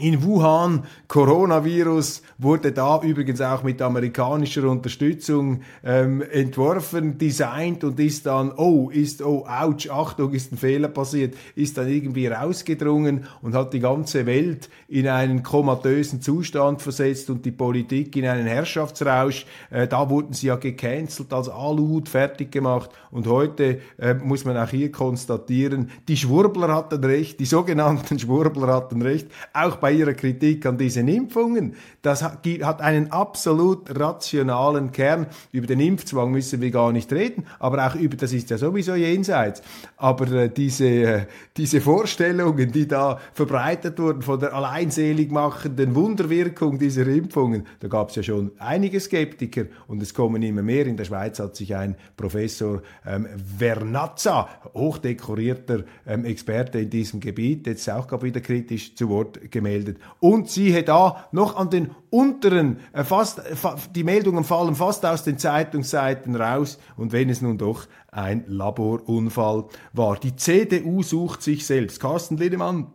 in 0.00 0.22
Wuhan, 0.22 0.84
Coronavirus, 1.08 2.22
wurde 2.38 2.72
da 2.72 3.00
übrigens 3.02 3.40
auch 3.40 3.62
mit 3.62 3.80
amerikanischer 3.80 4.64
Unterstützung 4.64 5.62
ähm, 5.84 6.22
entworfen, 6.22 7.18
designt 7.18 7.84
und 7.84 7.98
ist 8.00 8.26
dann, 8.26 8.52
oh, 8.56 8.90
ist, 8.90 9.22
oh, 9.22 9.46
ouch, 9.46 9.90
Achtung, 9.90 10.32
ist 10.32 10.52
ein 10.52 10.58
Fehler 10.58 10.88
passiert, 10.88 11.34
ist 11.54 11.78
dann 11.78 11.88
irgendwie 11.88 12.26
rausgedrungen 12.26 13.24
und 13.42 13.54
hat 13.54 13.72
die 13.72 13.80
ganze 13.80 14.26
Welt 14.26 14.68
in 14.88 15.08
einen 15.08 15.42
komatösen 15.42 16.20
Zustand 16.20 16.82
versetzt 16.82 17.30
und 17.30 17.44
die 17.44 17.52
Politik 17.52 18.14
in 18.16 18.26
einen 18.26 18.46
Herrschaftsrausch. 18.46 19.46
Äh, 19.70 19.88
da 19.88 20.10
wurden 20.10 20.32
sie 20.32 20.48
ja 20.48 20.56
gecancelt, 20.56 21.32
als 21.32 21.48
Aluhut 21.48 22.08
fertig 22.08 22.52
gemacht 22.52 22.90
und 23.10 23.26
heute 23.26 23.80
äh, 23.98 24.14
muss 24.14 24.44
man 24.44 24.56
auch 24.56 24.68
hier 24.68 24.92
konstatieren, 24.92 25.90
die 26.08 26.16
Schwurbler 26.16 26.74
hatten 26.74 27.02
recht, 27.02 27.40
die 27.40 27.46
sogenannten 27.46 28.18
Schwurbler 28.18 28.68
hatten 28.68 29.02
recht, 29.02 29.28
auch 29.52 29.76
bei 29.76 29.85
ihrer 29.92 30.14
Kritik 30.14 30.64
an 30.66 30.78
diesen 30.78 31.08
Impfungen. 31.08 31.74
Das 32.02 32.22
hat 32.22 32.80
einen 32.80 33.10
absolut 33.12 33.98
rationalen 33.98 34.92
Kern. 34.92 35.26
Über 35.52 35.66
den 35.66 35.80
Impfzwang 35.80 36.30
müssen 36.30 36.60
wir 36.60 36.70
gar 36.70 36.92
nicht 36.92 37.12
reden, 37.12 37.46
aber 37.58 37.86
auch 37.86 37.94
über, 37.94 38.16
das 38.16 38.32
ist 38.32 38.50
ja 38.50 38.58
sowieso 38.58 38.94
jenseits. 38.94 39.62
Aber 39.96 40.30
äh, 40.32 40.48
diese, 40.48 40.86
äh, 40.86 41.26
diese 41.56 41.80
Vorstellungen, 41.80 42.70
die 42.72 42.86
da 42.86 43.18
verbreitet 43.32 43.98
wurden 43.98 44.22
von 44.22 44.40
der 44.40 44.54
alleinselig 44.54 45.30
machenden 45.30 45.94
Wunderwirkung 45.94 46.78
dieser 46.78 47.06
Impfungen, 47.06 47.66
da 47.80 47.88
gab 47.88 48.10
es 48.10 48.16
ja 48.16 48.22
schon 48.22 48.52
einige 48.58 49.00
Skeptiker 49.00 49.64
und 49.88 50.02
es 50.02 50.14
kommen 50.14 50.42
immer 50.42 50.62
mehr. 50.62 50.86
In 50.86 50.96
der 50.96 51.04
Schweiz 51.04 51.38
hat 51.38 51.56
sich 51.56 51.74
ein 51.74 51.96
Professor 52.16 52.82
ähm, 53.06 53.26
Vernazza, 53.58 54.48
hochdekorierter 54.74 55.84
ähm, 56.06 56.24
Experte 56.24 56.80
in 56.80 56.90
diesem 56.90 57.20
Gebiet, 57.20 57.66
jetzt 57.66 57.88
auch 57.90 58.06
gerade 58.06 58.24
wieder 58.24 58.40
kritisch 58.40 58.94
zu 58.94 59.08
Wort 59.08 59.50
gemeldet 59.50 59.75
gemeldet. 59.76 59.98
Und 60.20 60.48
siehe 60.48 60.82
da, 60.82 61.28
noch 61.32 61.56
an 61.56 61.70
den 61.70 61.90
unteren, 62.10 62.78
äh, 62.92 63.04
fast, 63.04 63.38
äh, 63.38 63.54
die 63.94 64.04
Meldungen 64.04 64.44
fallen 64.44 64.74
fast 64.74 65.04
aus 65.04 65.24
den 65.24 65.38
Zeitungsseiten 65.38 66.34
raus. 66.34 66.78
Und 66.96 67.12
wenn 67.12 67.30
es 67.30 67.42
nun 67.42 67.58
doch 67.58 67.86
ein 68.10 68.44
Laborunfall 68.46 69.64
war. 69.92 70.16
Die 70.18 70.36
CDU 70.36 71.02
sucht 71.02 71.42
sich 71.42 71.66
selbst. 71.66 72.00
Carsten 72.00 72.38
Lindemann, 72.38 72.86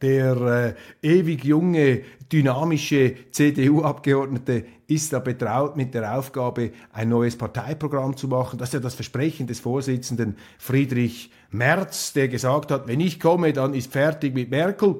der 0.00 0.76
äh, 1.02 1.08
ewig 1.18 1.44
junge, 1.44 2.02
dynamische 2.30 3.14
CDU-Abgeordnete 3.30 4.64
ist 4.88 5.12
da 5.12 5.18
betraut 5.18 5.76
mit 5.76 5.94
der 5.94 6.16
Aufgabe, 6.16 6.70
ein 6.92 7.08
neues 7.08 7.36
Parteiprogramm 7.36 8.16
zu 8.16 8.28
machen. 8.28 8.58
Das 8.58 8.68
ist 8.68 8.74
ja 8.74 8.80
das 8.80 8.94
Versprechen 8.94 9.46
des 9.46 9.58
Vorsitzenden 9.60 10.36
Friedrich 10.58 11.30
Merz, 11.50 12.12
der 12.12 12.28
gesagt 12.28 12.70
hat, 12.70 12.86
wenn 12.86 13.00
ich 13.00 13.18
komme, 13.18 13.52
dann 13.52 13.74
ist 13.74 13.90
fertig 13.90 14.34
mit 14.34 14.50
Merkel. 14.50 14.96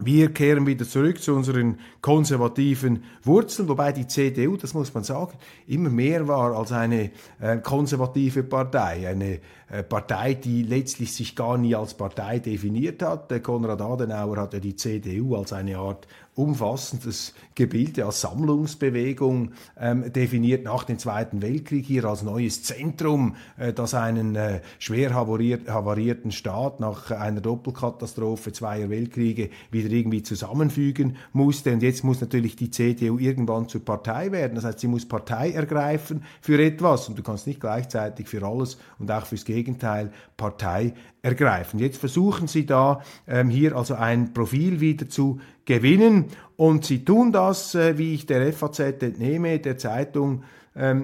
Wir 0.00 0.32
kehren 0.32 0.64
wieder 0.64 0.86
zurück 0.86 1.20
zu 1.20 1.34
unseren 1.34 1.80
konservativen 2.02 3.02
Wurzeln, 3.24 3.68
wobei 3.68 3.90
die 3.90 4.06
CDU, 4.06 4.56
das 4.56 4.72
muss 4.72 4.94
man 4.94 5.02
sagen, 5.02 5.36
immer 5.66 5.90
mehr 5.90 6.28
war 6.28 6.56
als 6.56 6.70
eine 6.70 7.10
äh, 7.40 7.58
konservative 7.58 8.44
Partei, 8.44 9.08
eine 9.08 9.40
äh, 9.68 9.82
Partei, 9.82 10.34
die 10.34 10.62
letztlich 10.62 11.12
sich 11.12 11.34
gar 11.34 11.58
nie 11.58 11.74
als 11.74 11.94
Partei 11.94 12.38
definiert 12.38 13.02
hat. 13.02 13.30
Der 13.32 13.40
Konrad 13.40 13.82
Adenauer 13.82 14.36
hat 14.36 14.54
ja 14.54 14.60
die 14.60 14.76
CDU 14.76 15.34
als 15.34 15.52
eine 15.52 15.76
Art 15.78 16.06
umfassendes 16.38 17.34
Gebilde 17.56 18.06
als 18.06 18.20
Sammlungsbewegung 18.20 19.50
ähm, 19.78 20.12
definiert 20.12 20.64
nach 20.64 20.84
dem 20.84 20.98
Zweiten 20.98 21.42
Weltkrieg 21.42 21.84
hier 21.84 22.04
als 22.04 22.22
neues 22.22 22.62
Zentrum, 22.62 23.34
äh, 23.56 23.72
das 23.72 23.94
einen 23.94 24.36
äh, 24.36 24.60
schwer 24.78 25.12
havariert, 25.14 25.68
havarierten 25.68 26.30
Staat 26.30 26.78
nach 26.78 27.10
einer 27.10 27.40
Doppelkatastrophe 27.40 28.52
zweier 28.52 28.88
Weltkriege 28.88 29.50
wieder 29.72 29.90
irgendwie 29.90 30.22
zusammenfügen 30.22 31.16
musste. 31.32 31.72
Und 31.72 31.82
jetzt 31.82 32.04
muss 32.04 32.20
natürlich 32.20 32.54
die 32.54 32.70
CDU 32.70 33.18
irgendwann 33.18 33.68
zur 33.68 33.84
Partei 33.84 34.30
werden. 34.30 34.54
Das 34.54 34.64
heißt, 34.64 34.78
sie 34.78 34.88
muss 34.88 35.06
Partei 35.06 35.50
ergreifen 35.50 36.22
für 36.40 36.62
etwas 36.62 37.08
und 37.08 37.18
du 37.18 37.24
kannst 37.24 37.48
nicht 37.48 37.60
gleichzeitig 37.60 38.28
für 38.28 38.46
alles 38.46 38.78
und 39.00 39.10
auch 39.10 39.26
fürs 39.26 39.44
Gegenteil 39.44 40.12
Partei 40.36 40.94
ergreifen. 41.22 41.80
Jetzt 41.80 41.98
versuchen 41.98 42.46
sie 42.46 42.64
da 42.64 43.02
ähm, 43.26 43.50
hier 43.50 43.76
also 43.76 43.94
ein 43.94 44.32
Profil 44.32 44.80
wieder 44.80 45.08
zu 45.08 45.40
gewinnen. 45.68 46.24
Und 46.56 46.84
sie 46.86 47.04
tun 47.04 47.30
das, 47.30 47.76
äh, 47.76 47.98
wie 47.98 48.14
ich 48.14 48.26
der 48.26 48.52
FAZ 48.52 48.80
entnehme, 48.80 49.60
der 49.60 49.78
Zeitung, 49.78 50.42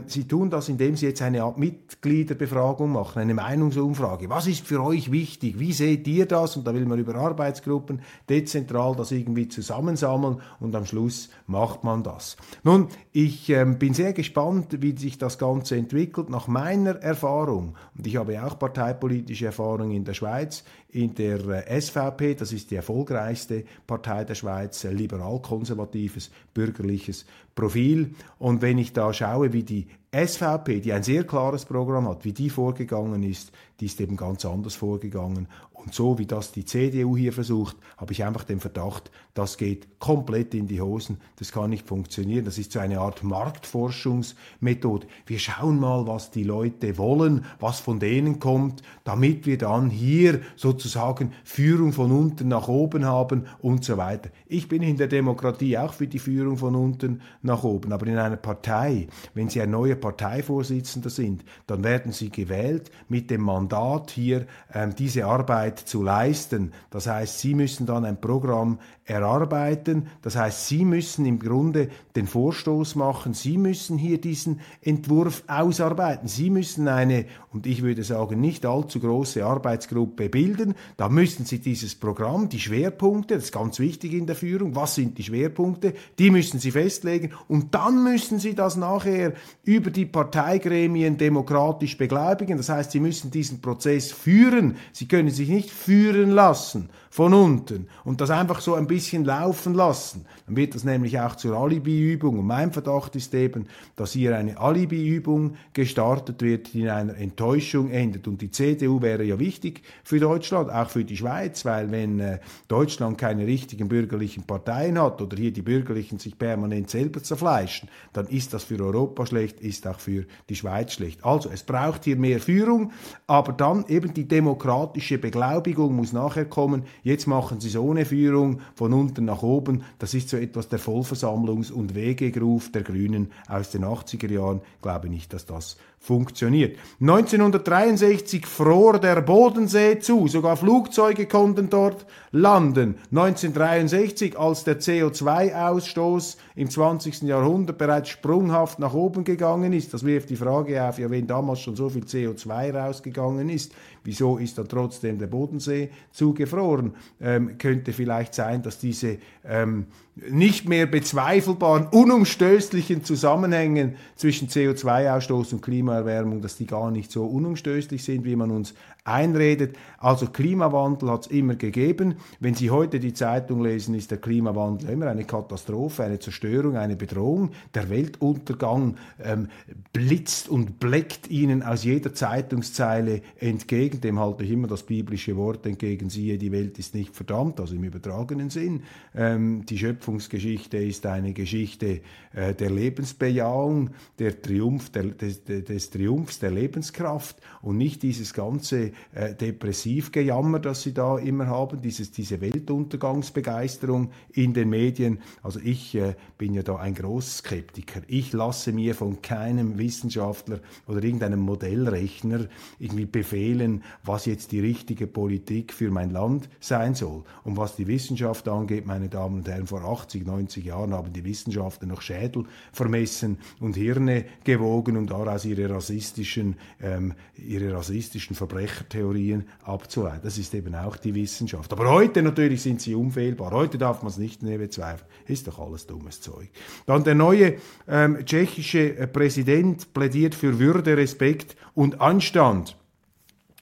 sie 0.06 0.28
tun 0.28 0.50
das, 0.50 0.68
indem 0.68 0.96
sie 0.96 1.06
jetzt 1.06 1.22
eine 1.22 1.42
Art 1.42 1.58
Mitgliederbefragung 1.58 2.92
machen, 2.92 3.20
eine 3.20 3.34
Meinungsumfrage. 3.34 4.28
Was 4.30 4.46
ist 4.46 4.66
für 4.66 4.82
euch 4.82 5.10
wichtig? 5.10 5.58
Wie 5.58 5.72
seht 5.72 6.06
ihr 6.06 6.26
das? 6.26 6.56
Und 6.56 6.66
da 6.66 6.74
will 6.74 6.87
man 6.87 6.98
über 6.98 7.16
Arbeitsgruppen 7.16 8.00
dezentral 8.28 8.94
das 8.94 9.10
irgendwie 9.10 9.48
zusammensammeln 9.48 10.40
und 10.60 10.74
am 10.76 10.87
Schluss 10.87 11.30
macht 11.46 11.82
man 11.82 12.02
das. 12.02 12.37
Nun, 12.62 12.88
ich 13.12 13.50
ähm, 13.50 13.78
bin 13.78 13.94
sehr 13.94 14.12
gespannt, 14.12 14.80
wie 14.80 14.96
sich 14.96 15.18
das 15.18 15.38
Ganze 15.38 15.76
entwickelt. 15.76 16.30
Nach 16.30 16.46
meiner 16.46 16.96
Erfahrung, 17.02 17.74
und 17.96 18.06
ich 18.06 18.16
habe 18.16 18.44
auch 18.44 18.58
parteipolitische 18.58 19.46
Erfahrung 19.46 19.90
in 19.90 20.04
der 20.04 20.14
Schweiz, 20.14 20.64
in 20.94 21.14
der 21.14 21.66
äh, 21.68 21.80
SVP, 21.80 22.37
das 22.37 22.52
ist 22.52 22.70
die 22.70 22.76
erfolgreichste 22.76 23.64
Partei 23.87 24.24
der 24.24 24.37
Schweiz, 24.37 24.84
äh, 24.84 24.92
liberal-konservatives, 24.92 26.30
bürgerliches 26.54 27.26
Profil. 27.54 28.14
Und 28.38 28.62
wenn 28.62 28.78
ich 28.78 28.92
da 28.92 29.12
schaue, 29.12 29.52
wie 29.52 29.63
die 29.64 29.87
SVP, 30.12 30.81
die 30.81 30.92
ein 30.92 31.03
sehr 31.03 31.24
klares 31.24 31.64
Programm 31.64 32.09
hat, 32.09 32.24
wie 32.24 32.33
die 32.33 32.50
vorgegangen 32.50 33.22
ist, 33.22 33.53
die 33.81 33.87
ist 33.87 34.00
eben 34.00 34.16
ganz 34.16 34.44
anders 34.44 34.74
vorgegangen. 34.74 35.48
Und 35.85 35.94
so 35.94 36.18
wie 36.18 36.27
das 36.27 36.53
die 36.53 36.64
CDU 36.64 37.16
hier 37.16 37.33
versucht, 37.33 37.77
habe 37.99 38.12
ich 38.12 38.25
einfach 38.25 38.44
den 38.44 38.61
Verdacht, 38.61 39.11
das 39.35 39.59
geht 39.59 39.99
komplett 39.99 40.55
in 40.55 40.66
die 40.66 40.81
Hosen. 40.81 41.18
Das 41.37 41.51
kann 41.51 41.70
nicht 41.70 41.87
funktionieren. 41.87 42.44
Das 42.44 42.57
ist 42.57 42.73
so 42.73 42.79
eine 42.79 43.01
Art 43.01 43.25
Marktforschungsmethode. 43.25 45.07
Wir 45.27 45.38
schauen 45.38 45.81
mal, 45.81 46.07
was 46.07 46.31
die 46.31 46.44
Leute 46.44 46.99
wollen, 46.99 47.44
was 47.59 47.81
von 47.81 47.99
denen 47.99 48.38
kommt, 48.38 48.83
damit 49.03 49.44
wir 49.47 49.59
dann 49.59 49.90
hier 49.90 50.40
sozusagen 50.57 51.33
Führung 51.42 51.92
von 51.92 52.12
unten 52.12 52.49
nach 52.49 52.68
oben 52.68 53.05
haben 53.05 53.47
und 53.61 53.85
so 53.85 53.97
weiter. 53.97 54.31
Ich 54.47 54.68
bin 54.68 54.83
in 54.83 54.97
der 54.97 55.09
Demokratie 55.09 55.77
auch 55.79 55.92
für 55.92 56.07
die 56.07 56.18
Führung 56.18 56.57
von 56.57 56.77
unten 56.77 57.20
nach 57.42 57.64
oben. 57.64 57.92
Aber 57.92 58.07
in 58.07 58.16
einer 58.16 58.37
Partei, 58.37 59.09
wenn 59.35 59.49
Sie 59.49 59.61
ein 59.61 59.70
neuer 59.70 59.97
Parteivorsitzender 59.97 61.11
sind, 61.11 61.44
dann 61.66 61.83
werden 61.83 62.12
Sie 62.12 62.31
gewählt 62.31 62.90
mit 63.09 63.31
dem 63.31 63.42
Mandat 63.42 64.12
hier 64.12 64.47
ähm, 64.73 64.94
diese 64.94 65.27
Arbeit 65.27 65.73
Arbeit 65.74 65.88
zu 65.88 66.02
leisten. 66.02 66.72
Das 66.90 67.06
heißt, 67.06 67.40
Sie 67.40 67.54
müssen 67.54 67.87
dann 67.87 68.04
ein 68.04 68.20
Programm 68.20 68.78
erarbeiten. 69.04 70.06
Das 70.22 70.37
heißt, 70.37 70.68
Sie 70.68 70.84
müssen 70.84 71.26
im 71.26 71.38
Grunde 71.38 71.88
den 72.16 72.26
Vorstoß 72.26 72.94
machen. 72.94 73.34
Sie 73.34 73.58
müssen 73.58 73.98
hier 73.98 74.20
diesen 74.20 74.60
Entwurf 74.82 75.42
ausarbeiten. 75.46 76.28
Sie 76.28 76.48
müssen 76.50 76.88
eine, 76.88 77.26
und 77.52 77.66
ich 77.66 77.82
würde 77.82 78.02
sagen, 78.02 78.40
nicht 78.40 78.64
allzu 78.64 79.00
große 79.00 79.44
Arbeitsgruppe 79.44 80.28
bilden. 80.28 80.74
Da 80.96 81.08
müssen 81.08 81.44
Sie 81.44 81.58
dieses 81.58 81.94
Programm, 81.94 82.48
die 82.48 82.60
Schwerpunkte, 82.60 83.34
das 83.34 83.44
ist 83.44 83.52
ganz 83.52 83.78
wichtig 83.78 84.14
in 84.14 84.26
der 84.26 84.37
Führung, 84.37 84.74
was 84.74 84.94
sind 84.94 85.18
die 85.18 85.24
Schwerpunkte, 85.24 85.94
die 86.18 86.30
müssen 86.30 86.58
Sie 86.58 86.70
festlegen 86.70 87.32
und 87.48 87.74
dann 87.74 88.02
müssen 88.02 88.38
Sie 88.38 88.54
das 88.54 88.76
nachher 88.76 89.34
über 89.64 89.90
die 89.90 90.06
Parteigremien 90.06 91.18
demokratisch 91.18 91.98
begleibigen. 91.98 92.56
Das 92.56 92.68
heißt, 92.68 92.92
Sie 92.92 93.00
müssen 93.00 93.30
diesen 93.30 93.60
Prozess 93.60 94.12
führen. 94.12 94.76
Sie 94.92 95.08
können 95.08 95.30
sich 95.30 95.48
nicht 95.48 95.63
nicht 95.64 95.74
führen 95.74 96.31
lassen 96.31 96.90
von 97.14 97.33
unten 97.33 97.87
und 98.03 98.20
das 98.20 98.31
einfach 98.31 98.61
so 98.61 98.74
ein 98.74 98.88
bisschen 98.88 99.24
laufen 99.24 99.72
lassen, 99.72 100.27
dann 100.46 100.57
wird 100.57 100.74
das 100.74 100.83
nämlich 100.83 101.20
auch 101.20 101.37
zur 101.37 101.57
Alibi-Übung. 101.57 102.40
Und 102.40 102.46
mein 102.46 102.72
Verdacht 102.72 103.14
ist 103.14 103.33
eben, 103.35 103.68
dass 103.94 104.14
hier 104.14 104.37
eine 104.37 104.59
Alibi-Übung 104.59 105.55
gestartet 105.74 106.42
wird, 106.42 106.74
die 106.74 106.81
in 106.81 106.88
einer 106.88 107.16
Enttäuschung 107.16 107.90
endet. 107.90 108.27
Und 108.27 108.42
die 108.42 108.50
CDU 108.50 109.00
wäre 109.00 109.22
ja 109.22 109.38
wichtig 109.38 109.83
für 110.03 110.18
Deutschland, 110.18 110.72
auch 110.72 110.90
für 110.90 111.05
die 111.05 111.16
Schweiz, 111.16 111.64
weil 111.64 111.92
wenn 111.92 112.18
äh, 112.18 112.40
Deutschland 112.66 113.16
keine 113.16 113.46
richtigen 113.46 113.88
bürgerlichen 113.88 114.42
Parteien 114.42 115.00
hat 115.00 115.22
oder 115.22 115.37
hier 115.37 115.53
die 115.53 115.62
Bürgerlichen 115.62 116.18
sich 116.18 116.37
permanent 116.37 116.90
selber 116.90 117.22
zerfleischen, 117.22 117.88
dann 118.12 118.27
ist 118.27 118.53
das 118.55 118.64
für 118.64 118.85
Europa 118.85 119.24
schlecht, 119.24 119.61
ist 119.61 119.87
auch 119.87 120.00
für 120.00 120.24
die 120.48 120.57
Schweiz 120.57 120.94
schlecht. 120.94 121.24
Also 121.24 121.48
es 121.48 121.62
braucht 121.62 122.07
hier 122.07 122.16
mehr 122.16 122.40
Führung, 122.40 122.90
aber 123.29 123.53
dann 123.53 123.85
eben 123.87 124.12
die 124.12 124.27
demokratische 124.27 125.18
Beglaubigung 125.18 125.94
muss 125.94 126.12
nachher 126.12 126.46
kommen. 126.46 126.83
Jetzt 127.04 127.26
machen 127.26 127.60
sie 127.60 127.68
es 127.68 127.76
ohne 127.76 128.06
Führung 128.06 128.60
von 128.74 128.94
unten 128.94 129.26
nach 129.26 129.42
oben. 129.42 129.84
Das 129.98 130.14
ist 130.14 130.30
so 130.30 130.38
etwas 130.38 130.70
der 130.70 130.80
Vollversammlungs- 130.80 131.70
und 131.70 131.94
Wegegruf 131.94 132.72
der 132.72 132.82
Grünen 132.82 133.30
aus 133.46 133.70
den 133.70 133.84
80er 133.84 134.32
Jahren. 134.32 134.62
Ich 134.76 134.82
glaube 134.82 135.10
nicht, 135.10 135.34
dass 135.34 135.44
das 135.44 135.76
funktioniert. 136.00 136.78
1963 137.00 138.46
fror 138.46 138.98
der 138.98 139.20
Bodensee 139.20 139.98
zu, 139.98 140.28
sogar 140.28 140.56
Flugzeuge 140.56 141.26
konnten 141.26 141.68
dort 141.68 142.06
landen. 142.32 142.96
1963, 143.10 144.38
als 144.38 144.64
der 144.64 144.80
CO2-Ausstoß 144.80 146.38
im 146.56 146.70
20. 146.70 147.22
Jahrhundert 147.22 147.78
bereits 147.78 148.10
sprunghaft 148.10 148.78
nach 148.78 148.94
oben 148.94 149.24
gegangen 149.24 149.72
ist, 149.72 149.92
das 149.92 150.04
wirft 150.04 150.30
die 150.30 150.36
Frage 150.36 150.82
auf, 150.84 150.98
ja, 151.00 151.10
wenn 151.10 151.26
damals 151.26 151.60
schon 151.60 151.74
so 151.74 151.88
viel 151.88 152.04
CO2 152.04 152.72
rausgegangen 152.72 153.48
ist, 153.48 153.72
wieso 154.04 154.38
ist 154.38 154.56
dann 154.56 154.68
trotzdem 154.68 155.18
der 155.18 155.26
Bodensee 155.26 155.90
zugefroren? 156.12 156.94
Ähm, 157.20 157.58
könnte 157.58 157.92
vielleicht 157.92 158.34
sein, 158.34 158.62
dass 158.62 158.78
diese 158.78 159.18
ähm, 159.44 159.86
nicht 160.14 160.68
mehr 160.68 160.86
bezweifelbaren, 160.86 161.88
unumstößlichen 161.88 163.02
Zusammenhänge 163.02 163.94
zwischen 164.14 164.46
CO2-Ausstoß 164.46 165.54
und 165.54 165.62
Klimaerwärmung, 165.62 166.40
dass 166.40 166.56
die 166.56 166.66
gar 166.66 166.92
nicht 166.92 167.10
so 167.10 167.24
unumstößlich 167.24 168.04
sind, 168.04 168.24
wie 168.24 168.36
man 168.36 168.52
uns 168.52 168.74
einredet. 169.04 169.76
Also 169.98 170.26
Klimawandel 170.26 171.10
hat 171.10 171.26
es 171.26 171.30
immer 171.30 171.56
gegeben. 171.56 172.16
Wenn 172.40 172.54
Sie 172.54 172.70
heute 172.70 172.98
die 172.98 173.12
Zeitung 173.12 173.62
lesen, 173.62 173.94
ist 173.94 174.10
der 174.10 174.18
Klimawandel 174.18 174.88
immer 174.90 175.08
eine 175.08 175.24
Katastrophe, 175.24 176.04
eine 176.04 176.18
Zerstörung, 176.18 176.76
eine 176.76 176.96
Bedrohung. 176.96 177.50
Der 177.74 177.90
Weltuntergang 177.90 178.96
ähm, 179.22 179.48
blitzt 179.92 180.48
und 180.48 180.80
bleckt 180.80 181.28
Ihnen 181.30 181.62
aus 181.62 181.84
jeder 181.84 182.14
Zeitungszeile 182.14 183.20
entgegen. 183.38 184.00
Dem 184.00 184.18
halte 184.18 184.44
ich 184.44 184.50
immer 184.50 184.68
das 184.68 184.82
biblische 184.82 185.36
Wort 185.36 185.66
entgegen. 185.66 186.08
Siehe, 186.08 186.38
die 186.38 186.50
Welt 186.50 186.78
ist 186.78 186.94
nicht 186.94 187.14
verdammt, 187.14 187.60
also 187.60 187.74
im 187.74 187.84
übertragenen 187.84 188.48
Sinn. 188.48 188.84
Ähm, 189.14 189.66
die 189.66 189.76
Schöpfungsgeschichte 189.76 190.78
ist 190.78 191.04
eine 191.04 191.34
Geschichte 191.34 192.00
äh, 192.32 192.54
der 192.54 192.70
Lebensbejahung, 192.70 193.90
der 194.18 194.40
Triumph, 194.40 194.90
der, 194.90 195.04
des, 195.04 195.44
des 195.44 195.90
Triumphs 195.90 196.38
der 196.38 196.50
Lebenskraft 196.52 197.36
und 197.60 197.76
nicht 197.76 198.02
dieses 198.02 198.32
ganze 198.32 198.93
äh, 199.14 199.35
Depressivgejammer, 199.35 200.59
das 200.59 200.83
sie 200.83 200.94
da 200.94 201.18
immer 201.18 201.46
haben, 201.46 201.80
dieses, 201.80 202.11
diese 202.11 202.40
Weltuntergangsbegeisterung 202.40 204.11
in 204.33 204.54
den 204.54 204.70
Medien. 204.70 205.20
Also 205.42 205.61
ich 205.61 205.94
äh, 205.94 206.14
bin 206.38 206.54
ja 206.54 206.62
da 206.62 206.76
ein 206.76 206.94
Großskeptiker. 206.94 208.02
Ich 208.09 208.33
lasse 208.33 208.72
mir 208.72 208.94
von 208.94 209.22
keinem 209.22 209.78
Wissenschaftler 209.78 210.61
oder 210.87 211.02
irgendeinem 211.02 211.40
Modellrechner 211.40 212.46
irgendwie 212.78 213.07
befehlen, 213.07 213.83
was 214.02 214.26
jetzt 214.26 214.52
die 214.52 214.61
richtige 214.61 215.07
Politik 215.07 215.72
für 215.72 215.90
mein 215.90 216.11
Land 216.11 216.48
sein 216.61 216.94
soll. 216.94 217.24
Und 217.44 217.57
was 217.57 217.76
die 217.76 217.87
Wissenschaft 217.87 218.48
angeht, 218.48 218.87
meine 218.87 219.09
Damen 219.09 219.38
und 219.38 219.48
Herren, 219.48 219.66
vor 219.66 219.83
80, 219.85 220.26
90 220.26 220.64
Jahren 220.64 220.92
haben 220.92 221.12
die 221.12 221.24
Wissenschaftler 221.24 221.88
noch 221.88 222.00
Schädel 222.00 222.44
vermessen 222.72 223.38
und 223.61 223.76
Hirne 223.76 224.24
gewogen 224.44 224.96
und 224.96 225.11
daraus 225.11 225.44
ihre 225.44 225.70
rassistischen, 225.70 226.57
ähm, 226.83 227.14
ihre 227.37 227.72
rassistischen 227.72 228.37
Verbrecher 228.37 228.84
Theorien 228.88 229.44
abzuleiten. 229.62 230.20
Das 230.23 230.38
ist 230.38 230.55
eben 230.55 230.75
auch 230.75 230.97
die 230.97 231.14
Wissenschaft. 231.14 231.73
Aber 231.73 231.90
heute 231.90 232.23
natürlich 232.23 232.62
sind 232.62 232.81
sie 232.81 232.94
unfehlbar. 232.94 233.53
Heute 233.53 233.79
darf 233.79 234.03
man 234.03 234.11
es 234.11 234.18
nicht 234.18 234.42
mehr 234.42 234.59
bezweifeln. 234.59 235.09
Ist 235.27 235.49
doch 235.49 235.59
alles 235.59 235.87
dummes 235.87 236.20
Zeug. 236.20 236.49
Dann 236.87 237.05
der 237.05 237.14
neue 237.14 237.57
ähm, 237.88 238.25
tschechische 238.25 238.97
äh, 238.97 239.07
Präsident 239.07 239.92
plädiert 239.94 240.35
für 240.35 240.59
Würde, 240.59 240.97
Respekt 240.97 241.57
und 241.75 242.01
Anstand. 242.01 242.77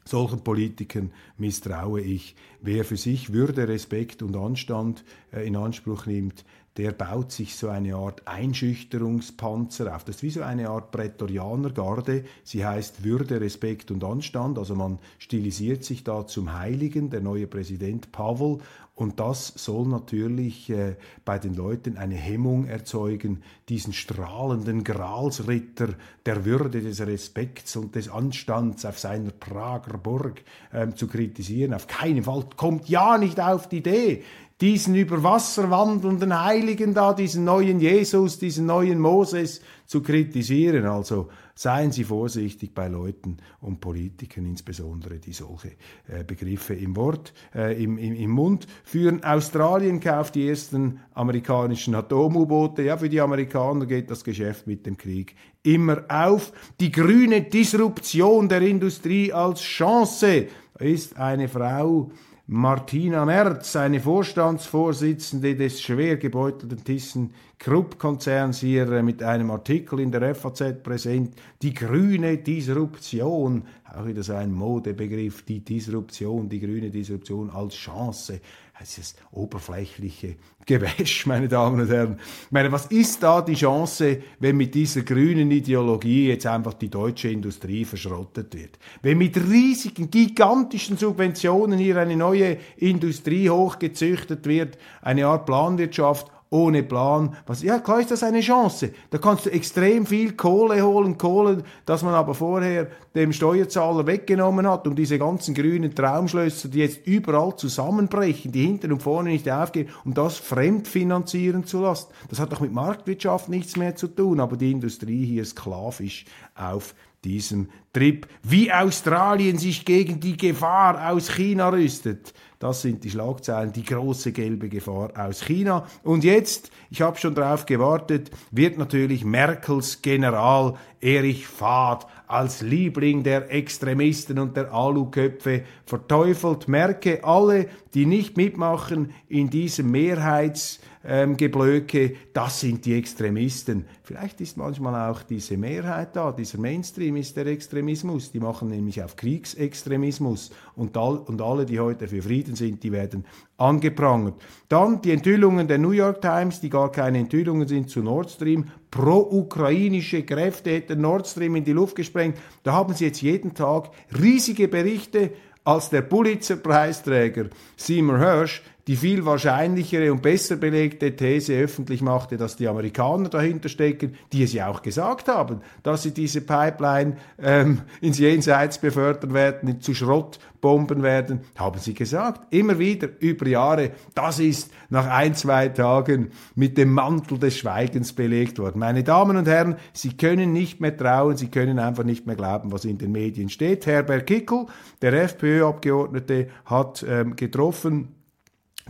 Solchen 0.04 0.42
Politikern 0.42 1.12
misstraue 1.36 2.00
ich. 2.00 2.34
Wer 2.60 2.84
für 2.84 2.96
sich 2.96 3.32
Würde, 3.32 3.68
Respekt 3.68 4.22
und 4.22 4.36
Anstand 4.36 5.04
äh, 5.32 5.46
in 5.46 5.56
Anspruch 5.56 6.06
nimmt, 6.06 6.44
der 6.76 6.92
baut 6.92 7.32
sich 7.32 7.56
so 7.56 7.68
eine 7.68 7.96
Art 7.96 8.26
Einschüchterungspanzer 8.26 9.94
auf. 9.94 10.04
Das 10.04 10.16
ist 10.16 10.22
wie 10.22 10.30
so 10.30 10.42
eine 10.42 10.70
Art 10.70 10.90
Prätorianergarde. 10.90 12.24
Sie 12.44 12.64
heißt 12.64 13.04
Würde, 13.04 13.40
Respekt 13.40 13.90
und 13.90 14.02
Anstand. 14.02 14.58
Also 14.58 14.74
man 14.74 14.98
stilisiert 15.18 15.84
sich 15.84 16.02
da 16.02 16.26
zum 16.26 16.58
Heiligen, 16.58 17.10
der 17.10 17.20
neue 17.20 17.46
Präsident 17.46 18.10
Pavel. 18.10 18.58
Und 18.94 19.20
das 19.20 19.48
soll 19.56 19.86
natürlich 19.86 20.68
äh, 20.68 20.96
bei 21.24 21.38
den 21.38 21.54
Leuten 21.54 21.96
eine 21.96 22.14
Hemmung 22.14 22.66
erzeugen, 22.66 23.42
diesen 23.68 23.94
strahlenden 23.94 24.84
Gralsritter 24.84 25.94
der 26.26 26.44
Würde, 26.44 26.82
des 26.82 27.00
Respekts 27.00 27.74
und 27.76 27.94
des 27.94 28.10
Anstands 28.10 28.84
auf 28.84 28.98
seiner 28.98 29.30
Prager 29.30 29.96
Burg 29.96 30.42
äh, 30.72 30.90
zu 30.90 31.06
kritisieren. 31.06 31.72
Auf 31.72 31.86
keinen 31.86 32.24
Fall 32.24 32.44
kommt 32.56 32.88
ja 32.88 33.16
nicht 33.16 33.40
auf 33.40 33.68
die 33.68 33.78
Idee, 33.78 34.24
diesen 34.62 34.94
über 34.94 35.24
Wasser 35.24 35.70
wandelnden 35.70 36.40
Heiligen 36.40 36.94
da, 36.94 37.14
diesen 37.14 37.44
neuen 37.44 37.80
Jesus, 37.80 38.38
diesen 38.38 38.66
neuen 38.66 39.00
Moses 39.00 39.60
zu 39.86 40.02
kritisieren. 40.02 40.86
Also 40.86 41.30
seien 41.56 41.90
Sie 41.90 42.04
vorsichtig 42.04 42.72
bei 42.72 42.86
Leuten 42.86 43.38
und 43.60 43.80
Politikern, 43.80 44.46
insbesondere 44.46 45.18
die 45.18 45.32
solche 45.32 45.72
äh, 46.06 46.22
Begriffe 46.24 46.74
im 46.74 46.94
Wort, 46.94 47.34
äh, 47.56 47.82
im, 47.82 47.98
im, 47.98 48.14
im 48.14 48.30
Mund 48.30 48.68
führen. 48.84 49.24
Australien 49.24 49.98
kauft 49.98 50.36
die 50.36 50.48
ersten 50.48 51.00
amerikanischen 51.12 51.96
Atom-U-Boote. 51.96 52.82
Ja, 52.82 52.96
für 52.96 53.08
die 53.08 53.20
Amerikaner 53.20 53.86
geht 53.86 54.12
das 54.12 54.22
Geschäft 54.22 54.68
mit 54.68 54.86
dem 54.86 54.96
Krieg 54.96 55.34
immer 55.64 56.04
auf. 56.08 56.52
Die 56.78 56.92
grüne 56.92 57.42
Disruption 57.42 58.48
der 58.48 58.62
Industrie 58.62 59.32
als 59.32 59.60
Chance 59.60 60.46
ist 60.78 61.16
eine 61.16 61.48
Frau, 61.48 62.12
Martina 62.48 63.24
Merz, 63.24 63.76
eine 63.76 64.00
Vorstandsvorsitzende 64.00 65.54
des 65.54 65.80
schwer 65.80 66.16
gebeutelten 66.16 66.82
ThyssenKrupp-Konzerns, 66.82 68.58
hier 68.58 68.90
äh, 68.90 69.02
mit 69.04 69.22
einem 69.22 69.52
Artikel 69.52 70.00
in 70.00 70.10
der 70.10 70.34
FAZ 70.34 70.82
präsent. 70.82 71.36
Die 71.62 71.72
grüne 71.72 72.38
Disruption, 72.38 73.62
auch 73.94 74.04
wieder 74.06 74.24
so 74.24 74.34
ein 74.34 74.52
Modebegriff, 74.52 75.42
die 75.42 75.60
Disruption, 75.60 76.48
die 76.48 76.58
grüne 76.58 76.90
Disruption 76.90 77.48
als 77.48 77.74
Chance 77.76 78.40
dieses 78.82 79.14
oberflächliche 79.30 80.36
Gewäsch, 80.66 81.26
meine 81.26 81.48
Damen 81.48 81.80
und 81.80 81.88
Herren. 81.88 82.18
Ich 82.46 82.52
meine, 82.52 82.70
was 82.70 82.86
ist 82.86 83.22
da 83.22 83.40
die 83.40 83.54
Chance, 83.54 84.22
wenn 84.38 84.56
mit 84.56 84.74
dieser 84.74 85.02
grünen 85.02 85.50
Ideologie 85.50 86.28
jetzt 86.28 86.46
einfach 86.46 86.74
die 86.74 86.88
deutsche 86.88 87.28
Industrie 87.28 87.84
verschrottet 87.84 88.54
wird? 88.54 88.78
Wenn 89.02 89.18
mit 89.18 89.36
riesigen, 89.36 90.10
gigantischen 90.10 90.96
Subventionen 90.96 91.78
hier 91.78 91.96
eine 91.96 92.16
neue 92.16 92.58
Industrie 92.76 93.50
hochgezüchtet 93.50 94.46
wird, 94.46 94.78
eine 95.00 95.26
Art 95.26 95.46
Planwirtschaft 95.46 96.30
ohne 96.52 96.82
Plan. 96.82 97.34
Was, 97.46 97.62
ja, 97.62 97.78
klar 97.78 98.00
ist 98.00 98.10
das 98.10 98.22
eine 98.22 98.40
Chance. 98.40 98.92
Da 99.10 99.18
kannst 99.18 99.46
du 99.46 99.50
extrem 99.50 100.04
viel 100.04 100.32
Kohle 100.32 100.82
holen, 100.82 101.16
Kohle, 101.16 101.64
das 101.86 102.02
man 102.02 102.12
aber 102.14 102.34
vorher 102.34 102.88
dem 103.14 103.32
Steuerzahler 103.32 104.06
weggenommen 104.06 104.68
hat, 104.68 104.86
um 104.86 104.94
diese 104.94 105.18
ganzen 105.18 105.54
grünen 105.54 105.94
Traumschlösser, 105.94 106.68
die 106.68 106.80
jetzt 106.80 107.06
überall 107.06 107.56
zusammenbrechen, 107.56 108.52
die 108.52 108.66
hinten 108.66 108.92
und 108.92 109.02
vorne 109.02 109.30
nicht 109.30 109.50
aufgehen, 109.50 109.88
um 110.04 110.12
das 110.12 110.36
fremdfinanzieren 110.36 111.64
zu 111.64 111.80
lassen. 111.80 112.08
Das 112.28 112.38
hat 112.38 112.52
doch 112.52 112.60
mit 112.60 112.72
Marktwirtschaft 112.72 113.48
nichts 113.48 113.76
mehr 113.76 113.96
zu 113.96 114.08
tun, 114.08 114.38
aber 114.38 114.58
die 114.58 114.72
Industrie 114.72 115.24
hier 115.24 115.46
sklavisch 115.46 116.26
auf 116.54 116.94
diesem 117.24 117.68
Trip. 117.92 118.26
Wie 118.42 118.72
Australien 118.72 119.56
sich 119.56 119.84
gegen 119.84 120.20
die 120.20 120.36
Gefahr 120.36 121.12
aus 121.12 121.30
China 121.30 121.70
rüstet, 121.70 122.34
Das 122.62 122.80
sind 122.80 123.02
die 123.02 123.10
Schlagzeilen, 123.10 123.72
die 123.72 123.82
große 123.82 124.30
gelbe 124.30 124.68
Gefahr 124.68 125.10
aus 125.16 125.42
China. 125.42 125.84
Und 126.04 126.22
jetzt, 126.22 126.70
ich 126.90 127.02
habe 127.02 127.18
schon 127.18 127.34
darauf 127.34 127.66
gewartet, 127.66 128.30
wird 128.52 128.78
natürlich 128.78 129.24
Merkels 129.24 130.00
General 130.00 130.74
Erich 131.00 131.48
Fahd 131.48 132.06
als 132.28 132.62
Liebling 132.62 133.24
der 133.24 133.52
Extremisten 133.52 134.38
und 134.38 134.56
der 134.56 134.72
Aluköpfe 134.72 135.64
verteufelt. 135.84 136.68
Merke, 136.68 137.24
alle, 137.24 137.66
die 137.92 138.06
nicht 138.06 138.36
mitmachen 138.36 139.12
in 139.28 139.50
diesem 139.50 139.90
Mehrheitsgeblöke, 139.90 142.04
ähm, 142.04 142.16
das 142.32 142.60
sind 142.60 142.86
die 142.86 142.94
Extremisten. 142.94 143.86
Vielleicht 144.04 144.40
ist 144.40 144.56
manchmal 144.56 145.10
auch 145.10 145.24
diese 145.24 145.56
Mehrheit 145.56 146.14
da, 146.14 146.30
dieser 146.30 146.58
Mainstream 146.58 147.16
ist 147.16 147.36
der 147.36 147.48
Extremismus. 147.48 148.30
Die 148.30 148.40
machen 148.40 148.68
nämlich 148.68 149.02
auf 149.02 149.16
Kriegsextremismus 149.16 150.52
und, 150.76 150.96
all, 150.96 151.18
und 151.18 151.42
alle, 151.42 151.66
die 151.66 151.80
heute 151.80 152.06
für 152.06 152.22
Frieden 152.22 152.51
sind, 152.54 152.82
die 152.82 152.92
werden 152.92 153.24
angeprangert. 153.56 154.34
Dann 154.68 155.00
die 155.02 155.12
Enthüllungen 155.12 155.68
der 155.68 155.78
New 155.78 155.90
York 155.90 156.20
Times, 156.20 156.60
die 156.60 156.70
gar 156.70 156.90
keine 156.92 157.18
Enthüllungen 157.18 157.68
sind 157.68 157.90
zu 157.90 158.00
Nord 158.00 158.30
Stream. 158.30 158.66
Pro-ukrainische 158.90 160.22
Kräfte 160.24 160.70
hätten 160.70 161.00
Nord 161.00 161.26
Stream 161.26 161.56
in 161.56 161.64
die 161.64 161.72
Luft 161.72 161.96
gesprengt. 161.96 162.38
Da 162.62 162.72
haben 162.72 162.94
sie 162.94 163.06
jetzt 163.06 163.22
jeden 163.22 163.54
Tag 163.54 163.90
riesige 164.18 164.68
Berichte, 164.68 165.32
als 165.64 165.90
der 165.90 166.02
Pulitzer-Preisträger 166.02 167.46
Seymour 167.76 168.18
Hersh 168.18 168.62
die 168.88 168.96
viel 168.96 169.24
wahrscheinlichere 169.24 170.10
und 170.10 170.22
besser 170.22 170.56
belegte 170.56 171.14
These 171.14 171.54
öffentlich 171.54 172.02
machte, 172.02 172.36
dass 172.36 172.56
die 172.56 172.66
Amerikaner 172.66 173.28
dahinter 173.28 173.68
stecken, 173.68 174.16
die 174.32 174.42
es 174.42 174.52
ja 174.52 174.68
auch 174.68 174.82
gesagt 174.82 175.28
haben, 175.28 175.60
dass 175.84 176.02
sie 176.02 176.12
diese 176.12 176.40
Pipeline 176.40 177.16
ähm, 177.40 177.82
ins 178.00 178.18
Jenseits 178.18 178.78
befördern 178.78 179.34
werden, 179.34 179.80
zu 179.80 179.94
Schrottbomben 179.94 181.04
werden, 181.04 181.42
haben 181.56 181.78
sie 181.78 181.94
gesagt. 181.94 182.52
Immer 182.52 182.80
wieder 182.80 183.08
über 183.20 183.46
Jahre. 183.46 183.92
Das 184.14 184.40
ist 184.40 184.72
nach 184.90 185.06
ein, 185.06 185.34
zwei 185.34 185.68
Tagen 185.68 186.32
mit 186.56 186.76
dem 186.76 186.92
Mantel 186.92 187.38
des 187.38 187.56
Schweigens 187.56 188.12
belegt 188.12 188.58
worden. 188.58 188.80
Meine 188.80 189.04
Damen 189.04 189.36
und 189.36 189.46
Herren, 189.46 189.76
Sie 189.92 190.16
können 190.16 190.52
nicht 190.52 190.80
mehr 190.80 190.96
trauen, 190.96 191.36
Sie 191.36 191.48
können 191.48 191.78
einfach 191.78 192.04
nicht 192.04 192.26
mehr 192.26 192.36
glauben, 192.36 192.72
was 192.72 192.84
in 192.84 192.98
den 192.98 193.12
Medien 193.12 193.48
steht. 193.48 193.86
Herbert 193.86 194.26
Kickel, 194.26 194.66
der 195.00 195.12
FPÖ-Abgeordnete, 195.12 196.48
hat 196.64 197.04
ähm, 197.08 197.36
getroffen 197.36 198.08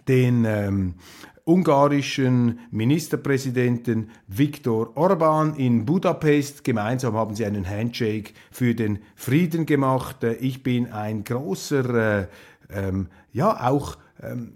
den 0.09 0.45
ähm, 0.45 0.95
ungarischen 1.45 2.61
Ministerpräsidenten 2.71 4.11
Viktor 4.29 4.97
Orban 4.97 5.55
in 5.55 5.85
Budapest. 5.85 6.65
Gemeinsam 6.65 7.15
haben 7.15 7.35
sie 7.35 7.45
einen 7.45 7.69
Handshake 7.69 8.33
für 8.51 8.75
den 8.75 9.01
Frieden 9.17 9.67
gemacht. 9.67 10.23
Äh, 10.23 10.35
ich 10.35 10.63
bin 10.63 10.93
ein 10.93 11.25
großer, 11.25 12.21
äh, 12.21 12.27
ähm, 12.71 13.09
ja, 13.33 13.69
auch 13.69 13.97
ähm, 14.23 14.55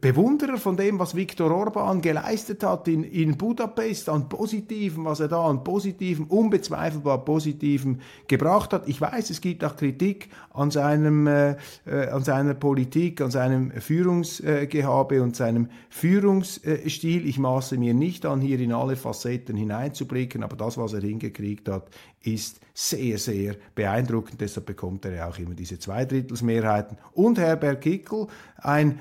Bewunderer 0.00 0.58
von 0.58 0.76
dem, 0.76 0.98
was 0.98 1.16
Viktor 1.16 1.50
Orban 1.50 2.00
geleistet 2.00 2.62
hat 2.62 2.88
in, 2.88 3.04
in 3.04 3.36
Budapest, 3.36 4.08
an 4.08 4.28
Positiven, 4.28 5.04
was 5.04 5.20
er 5.20 5.28
da 5.28 5.44
an 5.48 5.64
Positiven, 5.64 6.26
unbezweifelbar 6.26 7.24
Positiven 7.24 8.00
gebracht 8.28 8.72
hat. 8.72 8.88
Ich 8.88 9.00
weiß, 9.00 9.30
es 9.30 9.40
gibt 9.40 9.64
auch 9.64 9.76
Kritik 9.76 10.28
an, 10.52 10.70
seinem, 10.70 11.26
äh, 11.26 11.56
äh 11.86 12.08
an 12.10 12.22
seiner 12.22 12.54
Politik, 12.54 13.20
an 13.20 13.30
seinem 13.30 13.72
Führungsgehabe 13.72 15.22
und 15.22 15.36
seinem 15.36 15.68
Führungsstil. 15.90 17.26
Ich 17.26 17.38
maße 17.38 17.76
mir 17.76 17.94
nicht 17.94 18.24
an, 18.26 18.40
hier 18.40 18.60
in 18.60 18.72
alle 18.72 18.96
Facetten 18.96 19.56
hineinzublicken, 19.56 20.42
aber 20.42 20.56
das, 20.56 20.78
was 20.78 20.92
er 20.92 21.00
hingekriegt 21.00 21.68
hat, 21.68 21.88
ist 22.24 22.60
sehr, 22.74 23.18
sehr 23.18 23.56
beeindruckend. 23.74 24.40
Deshalb 24.40 24.66
bekommt 24.66 25.04
er 25.04 25.14
ja 25.14 25.28
auch 25.28 25.38
immer 25.38 25.54
diese 25.54 25.78
Zweidrittelsmehrheiten. 25.78 26.96
Und 27.12 27.38
Herbert 27.38 27.80
Kickel, 27.80 28.28
ein 28.56 29.00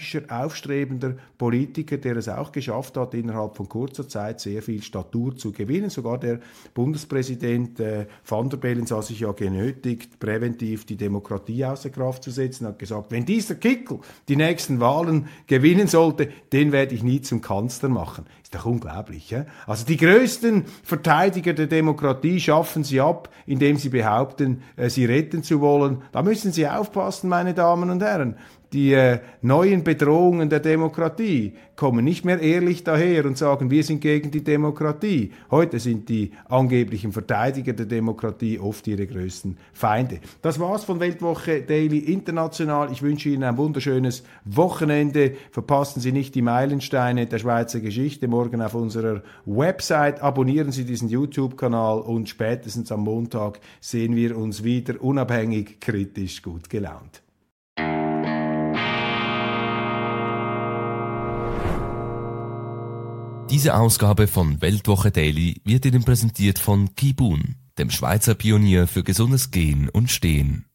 österreichischer 0.00 0.22
aufstrebender 0.28 1.14
Politiker, 1.38 1.96
der 1.96 2.16
es 2.16 2.28
auch 2.28 2.52
geschafft 2.52 2.96
hat, 2.96 3.14
innerhalb 3.14 3.56
von 3.56 3.68
kurzer 3.68 4.08
Zeit 4.08 4.40
sehr 4.40 4.62
viel 4.62 4.82
Statur 4.82 5.36
zu 5.36 5.52
gewinnen. 5.52 5.90
Sogar 5.90 6.18
der 6.18 6.40
Bundespräsident 6.74 7.80
äh, 7.80 8.06
Van 8.26 8.48
der 8.48 8.56
Bellen 8.56 8.86
sah 8.86 9.02
sich 9.02 9.20
ja 9.20 9.32
genötigt, 9.32 10.18
präventiv 10.18 10.84
die 10.86 10.96
Demokratie 10.96 11.64
außer 11.64 11.90
Kraft 11.90 12.24
zu 12.24 12.30
setzen, 12.30 12.66
hat 12.66 12.78
gesagt, 12.78 13.10
wenn 13.10 13.24
dieser 13.24 13.54
Kickel 13.54 14.00
die 14.28 14.36
nächsten 14.36 14.80
Wahlen 14.80 15.28
gewinnen 15.46 15.86
sollte, 15.86 16.28
den 16.52 16.72
werde 16.72 16.94
ich 16.94 17.02
nie 17.02 17.20
zum 17.20 17.40
Kanzler 17.40 17.88
machen. 17.88 18.26
Ist 18.42 18.54
doch 18.54 18.66
unglaublich. 18.66 19.30
Ja? 19.30 19.46
Also 19.66 19.84
die 19.84 19.96
größten 19.96 20.64
Verteidiger 20.82 21.52
der 21.52 21.66
Demokratie 21.66 22.40
schaffen 22.40 22.84
sie 22.84 23.00
ab, 23.00 23.28
indem 23.46 23.76
sie 23.76 23.90
behaupten, 23.90 24.62
äh, 24.76 24.90
sie 24.90 25.04
retten 25.04 25.42
zu 25.42 25.60
wollen. 25.60 26.02
Da 26.12 26.22
müssen 26.22 26.52
Sie 26.52 26.66
aufpassen, 26.66 27.28
meine 27.28 27.54
Damen 27.54 27.90
und 27.90 28.02
Herren 28.02 28.36
die 28.72 28.92
äh, 28.92 29.18
neuen 29.42 29.82
Bedrohungen 29.82 30.48
der 30.48 30.60
Demokratie 30.60 31.54
kommen 31.74 32.04
nicht 32.04 32.24
mehr 32.24 32.40
ehrlich 32.40 32.84
daher 32.84 33.24
und 33.24 33.38
sagen, 33.38 33.70
wir 33.70 33.82
sind 33.82 34.00
gegen 34.00 34.30
die 34.30 34.44
Demokratie. 34.44 35.32
Heute 35.50 35.80
sind 35.80 36.08
die 36.08 36.32
angeblichen 36.46 37.10
Verteidiger 37.10 37.72
der 37.72 37.86
Demokratie 37.86 38.58
oft 38.58 38.86
ihre 38.86 39.06
größten 39.06 39.56
Feinde. 39.72 40.20
Das 40.42 40.60
war's 40.60 40.84
von 40.84 41.00
Weltwoche 41.00 41.62
Daily 41.62 41.98
International. 41.98 42.92
Ich 42.92 43.02
wünsche 43.02 43.30
Ihnen 43.30 43.44
ein 43.44 43.56
wunderschönes 43.56 44.24
Wochenende. 44.44 45.32
Verpassen 45.50 46.00
Sie 46.00 46.12
nicht 46.12 46.34
die 46.34 46.42
Meilensteine 46.42 47.26
der 47.26 47.38
Schweizer 47.38 47.80
Geschichte 47.80 48.28
morgen 48.28 48.60
auf 48.60 48.74
unserer 48.74 49.22
Website. 49.46 50.20
Abonnieren 50.22 50.72
Sie 50.72 50.84
diesen 50.84 51.08
YouTube-Kanal 51.08 52.00
und 52.00 52.28
spätestens 52.28 52.92
am 52.92 53.00
Montag 53.00 53.58
sehen 53.80 54.14
wir 54.14 54.36
uns 54.36 54.62
wieder 54.62 55.02
unabhängig, 55.02 55.80
kritisch, 55.80 56.42
gut 56.42 56.68
gelaunt. 56.68 57.22
Diese 63.50 63.74
Ausgabe 63.74 64.28
von 64.28 64.62
Weltwoche 64.62 65.10
Daily 65.10 65.60
wird 65.64 65.84
Ihnen 65.84 66.04
präsentiert 66.04 66.60
von 66.60 66.94
Kibun, 66.94 67.56
dem 67.78 67.90
Schweizer 67.90 68.36
Pionier 68.36 68.86
für 68.86 69.02
gesundes 69.02 69.50
Gehen 69.50 69.88
und 69.88 70.08
Stehen. 70.08 70.66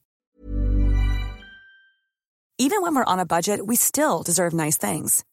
Even 2.58 2.82
when 2.82 2.96
we're 2.96 3.08
on 3.08 3.20
a 3.20 3.26
budget, 3.26 3.62
we 3.66 3.78
still 3.78 4.24
deserve 4.26 4.54
nice 4.54 4.78
things. 4.78 5.24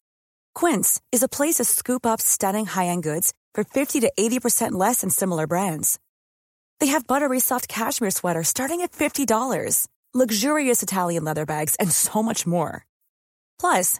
Quince 0.55 1.01
is 1.11 1.21
a 1.21 1.27
place 1.27 1.55
to 1.55 1.65
scoop 1.65 2.05
up 2.05 2.21
stunning 2.21 2.65
high-end 2.65 3.03
goods 3.03 3.33
for 3.53 3.65
50 3.65 3.99
to 3.99 4.11
80% 4.17 4.71
less 4.71 5.01
than 5.01 5.09
similar 5.09 5.45
brands. 5.45 5.99
They 6.79 6.87
have 6.87 7.07
buttery 7.07 7.41
soft 7.41 7.67
cashmere 7.67 8.11
sweaters 8.11 8.47
starting 8.47 8.81
at 8.81 8.93
$50, 8.93 9.87
luxurious 10.13 10.81
Italian 10.81 11.25
leather 11.25 11.45
bags, 11.45 11.75
and 11.75 11.91
so 11.91 12.23
much 12.23 12.47
more. 12.47 12.85
Plus, 13.59 13.99